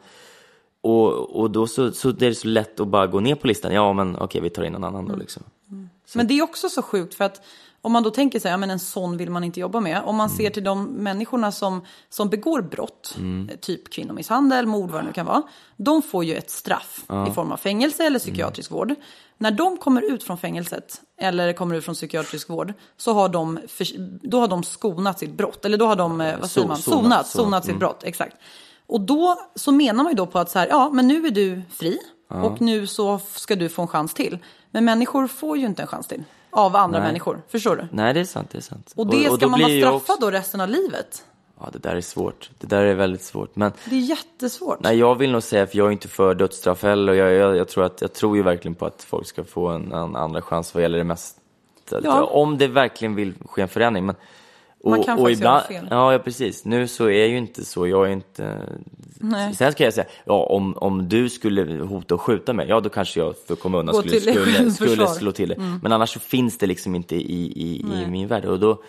och, 0.80 1.40
och 1.40 1.50
då 1.50 1.66
så, 1.66 1.92
så 1.92 2.10
det 2.10 2.26
är 2.26 2.30
det 2.30 2.34
så 2.34 2.48
lätt 2.48 2.80
att 2.80 2.88
bara 2.88 3.06
gå 3.06 3.20
ner 3.20 3.34
på 3.34 3.46
listan, 3.46 3.74
ja 3.74 3.92
men 3.92 4.16
okej 4.16 4.40
vi 4.40 4.50
tar 4.50 4.62
in 4.62 4.72
någon 4.72 4.84
annan 4.84 5.08
då 5.08 5.16
liksom. 5.16 5.42
Men 6.16 6.26
det 6.26 6.38
är 6.38 6.42
också 6.42 6.68
så 6.68 6.82
sjukt 6.82 7.14
för 7.14 7.24
att 7.24 7.42
om 7.82 7.92
man 7.92 8.02
då 8.02 8.10
tänker 8.10 8.40
sig, 8.40 8.50
ja 8.50 8.56
men 8.56 8.70
en 8.70 8.78
sån 8.78 9.16
vill 9.16 9.30
man 9.30 9.44
inte 9.44 9.60
jobba 9.60 9.80
med. 9.80 10.02
Om 10.04 10.16
man 10.16 10.30
ser 10.30 10.50
till 10.50 10.64
de 10.64 10.84
människorna 10.84 11.52
som, 11.52 11.84
som 12.08 12.28
begår 12.28 12.62
brott, 12.62 13.16
eh, 13.50 13.56
typ 13.56 13.90
kvinnomisshandel, 13.90 14.66
mord, 14.66 14.90
vad 14.90 15.00
det 15.02 15.06
nu 15.06 15.12
kan 15.12 15.26
vara. 15.26 15.42
De 15.76 16.02
får 16.02 16.24
ju 16.24 16.34
ett 16.34 16.50
straff 16.50 17.04
i 17.28 17.32
form 17.32 17.52
av 17.52 17.56
fängelse 17.56 18.04
eller 18.06 18.18
psykiatrisk 18.18 18.70
vård. 18.70 18.94
När 19.38 19.50
de 19.50 19.76
kommer 19.76 20.12
ut 20.12 20.22
från 20.22 20.38
fängelset 20.38 21.00
eller 21.20 21.52
kommer 21.52 21.74
ut 21.74 21.84
från 21.84 21.94
psykiatrisk 21.94 22.48
vård 22.48 22.72
så 22.96 23.12
har 23.12 23.28
de, 23.28 23.58
då 24.22 24.40
har 24.40 24.48
de 24.48 24.62
skonat 24.62 25.18
sitt 25.18 25.32
brott. 25.32 25.64
Eller 25.64 25.78
då 25.78 25.86
har 25.86 25.96
de, 25.96 26.20
eh, 26.20 26.38
vad 26.40 26.50
säger 26.50 26.66
So- 26.66 26.68
man, 26.68 26.76
sonat, 26.78 27.02
sonat, 27.02 27.26
sonat, 27.26 27.64
sitt 27.64 27.78
brott. 27.78 28.04
Exakt. 28.04 28.36
Och 28.86 29.00
då 29.00 29.36
så 29.54 29.72
menar 29.72 30.04
man 30.04 30.12
ju 30.12 30.16
då 30.16 30.26
på 30.26 30.38
att 30.38 30.50
så 30.50 30.58
här, 30.58 30.66
ja 30.68 30.90
men 30.92 31.08
nu 31.08 31.26
är 31.26 31.30
du 31.30 31.62
fri 31.70 31.98
och 32.28 32.60
nu 32.60 32.86
så 32.86 33.20
ska 33.34 33.56
du 33.56 33.68
få 33.68 33.82
en 33.82 33.88
chans 33.88 34.14
till. 34.14 34.38
Men 34.70 34.84
människor 34.84 35.26
får 35.26 35.56
ju 35.58 35.66
inte 35.66 35.82
en 35.82 35.88
chans 35.88 36.06
till 36.06 36.22
av 36.50 36.76
andra 36.76 36.98
Nej. 36.98 37.08
människor, 37.08 37.42
förstår 37.48 37.76
du? 37.76 37.86
Nej, 37.92 38.14
det 38.14 38.20
är 38.20 38.24
sant, 38.24 38.50
det 38.50 38.58
är 38.58 38.62
sant. 38.62 38.92
Och 38.96 39.06
det 39.06 39.24
ska 39.24 39.36
då 39.36 39.48
man 39.48 39.58
blir 39.58 39.84
vara 39.84 39.98
straffad 40.00 40.14
också- 40.16 40.26
då 40.26 40.30
resten 40.30 40.60
av 40.60 40.68
livet. 40.68 41.24
Ja, 41.60 41.68
det 41.72 41.78
där 41.78 41.96
är 41.96 42.00
svårt. 42.00 42.50
Det 42.58 42.66
där 42.66 42.84
är 42.84 42.94
väldigt 42.94 43.22
svårt. 43.22 43.56
Men 43.56 43.72
Det 43.84 43.94
är 43.96 44.00
jättesvårt. 44.00 44.80
nej, 44.80 44.98
jag 44.98 45.14
vill 45.14 45.32
nog 45.32 45.42
säga, 45.42 45.66
för 45.66 45.78
jag 45.78 45.86
är 45.86 45.90
inte 45.92 46.08
för 46.08 46.34
dödsstraff 46.34 46.82
heller. 46.82 47.12
Och 47.12 47.18
jag, 47.18 47.32
jag, 47.32 47.56
jag, 47.56 47.68
tror 47.68 47.84
att, 47.84 48.00
jag 48.00 48.12
tror 48.12 48.36
ju 48.36 48.42
verkligen 48.42 48.74
på 48.74 48.86
att 48.86 49.02
folk 49.02 49.26
ska 49.26 49.44
få 49.44 49.68
en, 49.68 49.92
en 49.92 50.16
andra 50.16 50.42
chans 50.42 50.74
vad 50.74 50.82
gäller 50.82 50.98
det 50.98 51.04
mesta. 51.04 51.40
Ja. 52.02 52.24
Om 52.24 52.58
det 52.58 52.66
verkligen 52.68 53.14
vill 53.14 53.34
ske 53.48 53.62
en 53.62 53.68
förändring. 53.68 54.06
Men, 54.06 54.16
och, 54.82 54.90
Man 54.90 55.02
kan 55.02 55.18
och 55.18 55.24
faktiskt 55.24 55.40
ibland, 55.40 55.62
göra 55.70 55.80
fel. 55.80 55.88
Ja, 55.90 56.12
ja, 56.12 56.18
precis. 56.18 56.64
Nu 56.64 56.88
så 56.88 57.10
är 57.10 57.26
ju 57.26 57.38
inte 57.38 57.64
så. 57.64 57.86
Jag 57.86 58.06
är 58.06 58.12
inte... 58.12 58.58
Nej. 59.22 59.54
Sen 59.54 59.72
ska 59.72 59.84
jag 59.84 59.94
säga, 59.94 60.06
ja, 60.24 60.42
om, 60.44 60.76
om 60.76 61.08
du 61.08 61.28
skulle 61.28 61.84
hota 61.84 62.14
och 62.14 62.20
skjuta 62.20 62.52
mig, 62.52 62.68
ja 62.68 62.80
då 62.80 62.88
kanske 62.88 63.20
jag 63.20 63.34
för 63.46 63.54
att 63.54 63.60
komma 63.60 63.78
undan 63.78 63.94
Gå 63.94 64.02
skulle, 64.02 64.20
skulle, 64.20 64.70
skulle 64.70 65.06
slå 65.06 65.32
till 65.32 65.48
det. 65.48 65.78
Men 65.82 65.92
annars 65.92 66.10
så 66.10 66.20
finns 66.20 66.58
det 66.58 66.66
liksom 66.66 66.94
inte 66.94 67.16
i, 67.16 67.52
i, 67.56 67.84
i 68.02 68.06
min 68.06 68.28
värld. 68.28 68.44
Och 68.44 68.60
då, 68.60 68.82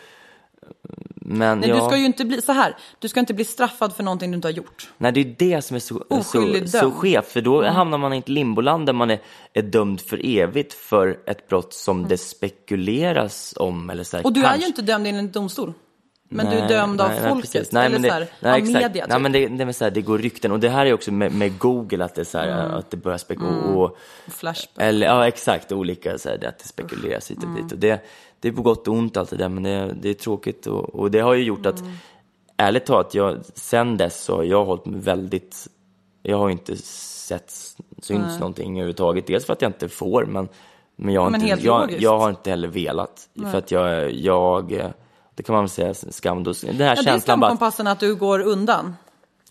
men 1.16 1.60
Nej, 1.60 1.70
ja, 1.70 1.76
du 1.76 1.82
ska 1.82 1.98
ju 1.98 2.06
inte 2.06 2.26
bli 2.26 2.42
så 2.42 2.52
här. 2.52 2.78
Du 3.00 3.08
ska 3.08 3.20
inte 3.20 3.34
bli 3.34 3.46
straffad 3.46 3.94
för 3.96 4.04
någonting 4.04 4.32
du 4.32 4.36
inte 4.36 4.48
har 4.48 4.54
gjort. 4.54 4.90
Nej, 4.98 5.12
det 5.12 5.20
är 5.22 5.36
det 5.38 5.62
som 5.62 5.76
är 5.76 5.80
så, 5.80 6.04
så, 6.24 6.68
så 6.68 6.92
skevt. 6.92 7.28
För 7.28 7.42
då 7.42 7.64
hamnar 7.66 7.98
man 7.98 8.14
i 8.14 8.18
ett 8.18 8.30
limboland 8.30 8.86
där 8.86 8.94
man 8.94 9.12
är, 9.12 9.20
är 9.54 9.62
dömd 9.62 10.02
för 10.02 10.22
evigt 10.26 10.74
för 10.74 11.20
ett 11.26 11.48
brott 11.48 11.74
som 11.74 12.08
det 12.08 12.18
spekuleras 12.18 13.54
om. 13.58 13.90
Eller 13.90 14.04
så 14.04 14.18
här, 14.18 14.22
Mm. 14.22 14.26
Och 14.30 14.34
du 14.34 14.40
är 14.40 14.44
kanske- 14.44 14.62
ju 14.62 14.68
inte 14.68 14.82
dömd 14.82 15.08
enligt 15.08 15.34
domstol. 15.34 15.74
Men 16.34 16.46
du 16.46 16.52
är 16.56 16.60
Nej, 16.60 16.70
dömd 16.70 17.02
av 17.02 17.10
nej, 17.10 17.20
nej, 17.22 17.30
folket. 17.30 17.72
Nej, 17.72 17.86
eller 17.86 17.94
men 17.96 18.02
det, 18.02 18.08
så 18.08 18.14
här, 18.14 18.28
nej, 18.40 18.62
av 18.62 18.68
media. 18.68 18.90
Nej, 19.08 19.16
Typ. 19.16 19.22
men 19.22 19.32
det, 19.32 19.48
det, 19.48 19.64
är 19.64 19.72
så 19.72 19.84
här, 19.84 19.92
det 19.92 20.02
går 20.02 20.18
rykten. 20.18 20.52
Och 20.52 20.60
det 20.60 20.70
här 20.70 20.86
är 20.86 20.94
också 20.94 21.12
med, 21.12 21.34
med 21.34 21.60
Google, 21.60 22.06
att 22.06 22.16
det, 22.16 22.22
är 22.22 22.26
så 22.26 22.38
här, 22.38 22.66
Mm. 22.66 22.78
att 22.78 22.92
det 22.92 22.98
börjar 22.98 23.18
spekuleras. 23.18 23.66
Och, 23.76 23.98
Flashback. 24.28 24.86
eller, 24.86 25.08
ja, 25.08 25.28
exakt. 25.28 25.72
Olika, 25.72 26.18
så 26.18 26.30
här, 26.30 26.38
det, 26.38 26.48
att 26.50 26.60
det 26.60 26.68
spekuleras 26.68 27.32
hit 27.32 27.38
och 27.38 27.44
Mm. 27.44 27.64
dit. 27.64 27.72
Och 27.72 27.78
det, 27.80 28.06
det 28.41 28.47
är 28.47 28.51
på 28.51 28.62
gott 28.62 28.88
och 28.88 28.93
ont 28.93 29.17
allt 29.17 29.30
det 29.30 29.36
där, 29.36 29.49
men 29.49 29.63
det, 29.63 29.93
det 30.01 30.10
är 30.10 30.13
tråkigt. 30.13 30.67
Och, 30.67 30.95
och 30.95 31.12
det 31.12 31.19
har 31.19 31.34
ju 31.34 31.43
gjort 31.43 31.65
att, 31.65 31.80
Mm. 31.80 31.91
ärligt 32.58 32.86
talat, 32.86 33.13
jag, 33.15 33.38
sen 33.54 33.97
dess 33.97 34.23
så 34.23 34.36
har 34.36 34.43
jag 34.43 34.65
hållit 34.65 34.86
mig 34.86 34.99
väldigt... 34.99 35.67
Jag 36.23 36.38
har 36.38 36.49
inte 36.49 36.75
sett, 36.77 37.51
syns 38.01 38.39
någonting 38.39 38.71
överhuvudtaget. 38.73 39.27
Dels 39.27 39.45
för 39.45 39.54
att 39.54 39.62
jag 39.62 39.69
inte 39.69 39.89
får, 39.89 40.25
men, 40.25 40.47
men, 40.95 41.13
jag, 41.13 41.21
har 41.21 41.30
Men 41.30 41.41
inte, 41.47 41.65
jag, 41.65 41.91
jag 42.01 42.19
har 42.19 42.30
inte 42.30 42.49
heller 42.49 42.67
velat. 42.67 43.30
För 43.51 43.58
att 43.58 43.71
jag, 43.71 44.12
jag, 44.13 44.91
det 45.36 45.43
kan 45.43 45.54
man 45.56 45.63
väl 45.63 45.69
säga, 45.69 45.93
skam. 45.93 46.43
Då, 46.43 46.54
den 46.62 46.75
här 46.75 46.86
Ja, 46.86 46.95
det 46.95 46.99
är 47.01 47.04
känslan 47.04 47.39
bara, 47.39 47.47
skamkompassen 47.49 47.88
att 47.88 47.99
du 47.99 48.15
går 48.15 48.39
undan. 48.39 48.95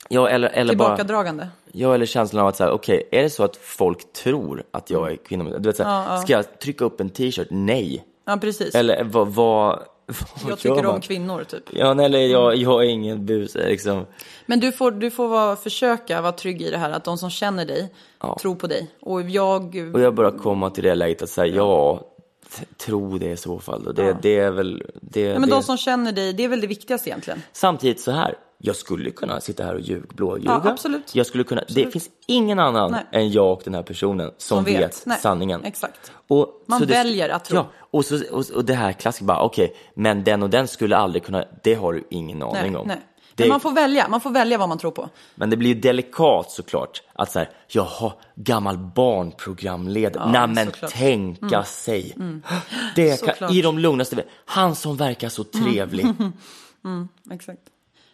ja, 0.09 0.29
eller, 0.29 0.49
eller 0.49 0.75
bara, 0.75 0.97
Tillbakadragande. 0.97 1.49
ja, 1.73 1.95
eller 1.95 2.07
känslan 2.07 2.43
av 2.43 2.49
att 2.49 2.57
säga, 2.57 2.73
okej, 2.73 3.09
är 3.13 3.23
det 3.23 3.31
så 3.31 3.45
att 3.45 3.57
folk 3.57 4.13
tror 4.13 4.63
att 4.71 4.91
jag 4.91 5.13
är 5.13 5.17
kvinna? 5.17 5.59
Du 5.59 5.69
vet, 5.69 5.77
så 5.77 5.83
här, 5.85 6.17
Ska 6.17 6.33
jag 6.33 6.59
trycka 6.59 6.85
upp 6.85 7.01
en 7.01 7.11
t-shirt? 7.11 7.49
Nej. 7.51 8.05
Ja, 8.31 8.37
precis. 8.37 8.75
Eller 8.75 9.05
vad, 9.05 9.29
vad, 9.29 9.79
vad 10.43 10.51
jag 10.51 10.59
tycker 10.59 10.87
om 10.87 11.01
kvinnor, 11.01 11.45
typ. 11.45 11.63
Ja, 11.71 12.03
eller 12.05 12.19
jag, 12.19 12.57
jag 12.57 12.85
är 12.85 12.89
ingen 12.89 13.27
bus, 13.27 13.55
liksom. 13.55 14.07
Men 14.47 14.61
du 14.61 14.73
får, 14.73 14.91
du 14.91 15.11
får 15.11 15.29
vara, 15.29 15.57
försöka 15.57 16.21
vara 16.21 16.33
trygg 16.33 16.63
i 16.63 16.71
det 16.71 16.79
här, 16.79 16.91
att 16.91 17.05
de 17.05 17.19
som 17.19 17.31
känner 17.31 17.65
dig 17.65 17.93
tror 18.41 18.55
på 18.55 18.67
dig. 18.67 18.91
Och 19.01 19.23
jag... 19.23 19.91
Och 19.95 20.01
jag 20.01 20.15
bara 20.15 20.31
komma 20.31 20.71
till 20.71 20.85
det 20.85 20.95
läget 20.95 21.23
att 21.23 21.29
säga 21.29 21.55
ja, 21.55 22.01
tro 22.77 23.19
det 23.19 23.31
i 23.31 23.37
så 23.37 23.59
fall. 23.59 23.95
Det, 23.95 24.17
det 24.23 24.39
är 24.39 24.51
väl... 24.51 24.83
Det, 25.03 25.21
Ja, 25.21 25.33
men 25.39 25.49
det. 25.49 25.55
de 25.55 25.63
som 25.63 25.77
känner 25.77 26.13
dig, 26.13 26.33
det 26.33 26.45
är 26.45 26.49
väl 26.49 26.61
det 26.61 26.67
viktigaste 26.67 27.09
egentligen. 27.11 27.43
Samtidigt 27.53 28.01
så 28.01 28.11
här, 28.11 28.35
jag 28.59 28.77
skulle 28.77 29.11
kunna 29.11 29.41
sitta 29.41 29.65
här 29.65 29.75
och 29.75 29.81
ljug, 29.81 30.03
blåljuga. 30.15 30.61
Ja, 30.65 30.71
absolut. 30.71 31.15
Jag 31.15 31.27
skulle 31.27 31.45
kunna, 31.45 31.65
det 31.69 31.93
finns 31.93 32.11
ingen 32.27 32.59
annan 32.59 32.91
Nej. 32.93 33.05
än 33.13 33.31
jag 33.31 33.53
och 33.53 33.61
den 33.65 33.75
här 33.75 33.83
personen 33.83 34.27
som, 34.39 34.57
Som 34.57 34.65
vet. 34.65 34.81
vet, 34.81 35.03
Nej, 35.07 35.19
sanningen. 35.21 35.65
exakt. 35.65 36.13
Och, 36.29 36.65
Man 36.67 36.79
så 36.79 36.85
det- 36.85 36.93
väljer 36.95 37.29
att 37.29 37.45
tro. 37.45 37.57
Ja, 37.57 37.67
och, 37.91 38.05
så, 38.05 38.21
och, 38.33 38.45
och 38.55 38.65
det 38.65 38.75
här 38.75 38.93
klassiska 38.93 39.25
bara, 39.25 39.43
okej, 39.43 39.77
men 39.95 40.25
den 40.25 40.43
och 40.43 40.51
den 40.51 40.69
skulle 40.69 40.97
aldrig 40.97 41.25
kunna, 41.25 41.45
det 41.63 41.75
har 41.75 41.93
du 41.93 42.05
ingen 42.11 42.43
aning 42.43 42.73
Nej, 42.73 42.77
om. 42.81 42.89
nej. 42.89 43.01
Det, 43.41 43.49
man 43.49 43.61
får 43.61 43.73
välja, 43.73 44.09
man 44.09 44.21
får 44.21 44.31
välja 44.31 44.59
vad 44.59 44.69
man 44.69 44.79
tror 44.79 44.91
på. 44.91 45.09
men 45.35 45.51
det 45.51 45.57
blir 45.57 45.75
ju 45.75 45.81
delikat 45.81 46.51
såklart 46.51 47.03
att 47.13 47.33
så 47.33 47.39
här, 47.39 47.51
jaha, 47.69 48.13
gammal 48.35 48.79
barnprogramledare, 48.79 50.23
Ja, 50.25 50.47
nej 50.47 50.55
men 50.55 50.67
såklart. 50.67 50.91
tänka 50.93 51.63
sig. 51.65 52.17
Det 52.97 53.39
kan. 53.39 53.51
I 53.51 53.63
de 53.63 53.79
lugnaste, 53.79 54.23
han 54.45 54.75
som 54.75 54.97
verkar 54.97 55.29
så 55.29 55.45
trevlig. 55.45 56.07
Exakt. 57.31 57.61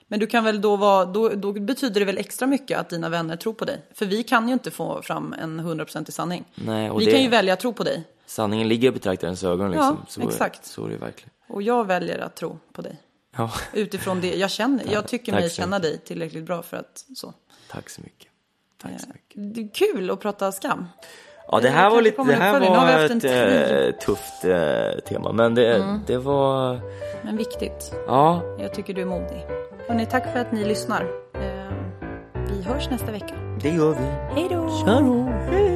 Men 0.09 0.21
du 0.21 0.27
kan 0.27 0.45
väl 0.45 0.61
då 0.61 0.77
vara, 0.77 1.05
då, 1.05 1.29
då 1.29 1.53
betyder 1.53 2.01
det 2.01 2.05
väl 2.07 2.19
extra 2.19 2.47
mycket 2.47 2.79
att 2.79 2.91
dina 2.91 3.09
vänner 3.09 3.37
tror 3.37 3.53
på 3.53 3.65
dig. 3.65 3.81
För 3.95 4.07
vi 4.07 4.23
kan 4.23 4.47
ju 4.49 4.53
inte 4.53 4.71
få 4.71 5.03
fram 5.03 5.33
en 5.39 5.61
100% 5.61 6.09
i 6.09 6.13
sanning. 6.13 6.45
Nej, 6.55 6.91
vi 6.99 7.05
det- 7.05 7.11
kan 7.13 7.23
ju 7.23 7.29
välja 7.29 7.53
att 7.53 7.61
tro 7.61 7.73
på 7.73 7.83
dig. 7.85 8.05
Sanningen 8.27 8.69
ligger 8.69 8.89
i 8.89 8.93
betraktarens 8.93 9.45
ögon 9.45 9.71
liksom. 9.71 9.97
Ja, 10.01 10.07
så, 10.09 10.21
är- 10.21 10.25
exakt. 10.27 10.67
Så 10.67 10.87
är 10.87 10.91
det 10.91 10.97
verkligen. 10.97 11.31
Och 11.49 11.63
jag 11.63 11.85
väljer 11.87 12.19
att 12.19 12.37
tro 12.37 12.59
på 12.73 12.83
dig. 12.83 13.01
Ja, 13.37 13.51
Utifrån 13.73 14.21
det 14.21 14.35
jag 14.35 14.51
känner. 14.51 14.85
Jag 14.93 15.09
tycker 15.09 15.33
mig 15.33 15.51
känna 15.51 15.79
dig 15.79 15.99
tillräckligt 15.99 16.45
bra 16.45 16.63
för 16.63 16.77
att 16.77 17.05
så. 17.17 17.35
tack 17.71 17.91
så 17.91 18.01
mycket. 18.01 18.29
Tack 18.83 18.93
så 19.01 19.07
mycket. 19.09 19.55
Det 19.55 19.61
är 19.61 19.93
kul 19.95 20.11
att 20.11 20.21
prata 20.21 20.53
skam. 20.53 20.87
Ja, 21.49 21.61
det 21.61 21.69
Eh, 21.69 21.75
här 21.75 21.91
var 21.91 22.03
lite, 22.03 22.23
det 22.25 22.33
här 22.35 22.61
var 22.61 23.05
ett 23.05 23.25
eh, 23.95 23.99
tufft 24.07 24.45
eh, 24.45 25.01
tema, 25.09 25.33
men 25.33 25.55
det, 25.55 25.75
Mm. 25.77 26.01
det 26.07 26.19
var, 26.19 26.81
Men 27.25 27.37
viktigt. 27.37 27.93
ja, 28.07 28.43
Jag 28.59 28.75
tycker 28.75 28.95
du 28.95 29.01
är 29.03 29.07
modig. 29.07 29.47
Hörrni, 29.89 30.07
tack 30.07 30.33
för 30.33 30.39
att 30.41 30.53
ni 30.53 30.65
lyssnar. 30.65 31.03
Eh, 31.35 31.73
Vi 32.51 32.63
hörs 32.63 32.91
nästa 32.91 33.13
vecka. 33.13 33.35
det 33.63 33.69
gör 33.69 33.91
vi. 33.95 34.35
Hej 34.41 34.49
då! 34.51 34.69
Tja 34.85 35.01
då, 35.01 35.23
hej. 35.51 35.76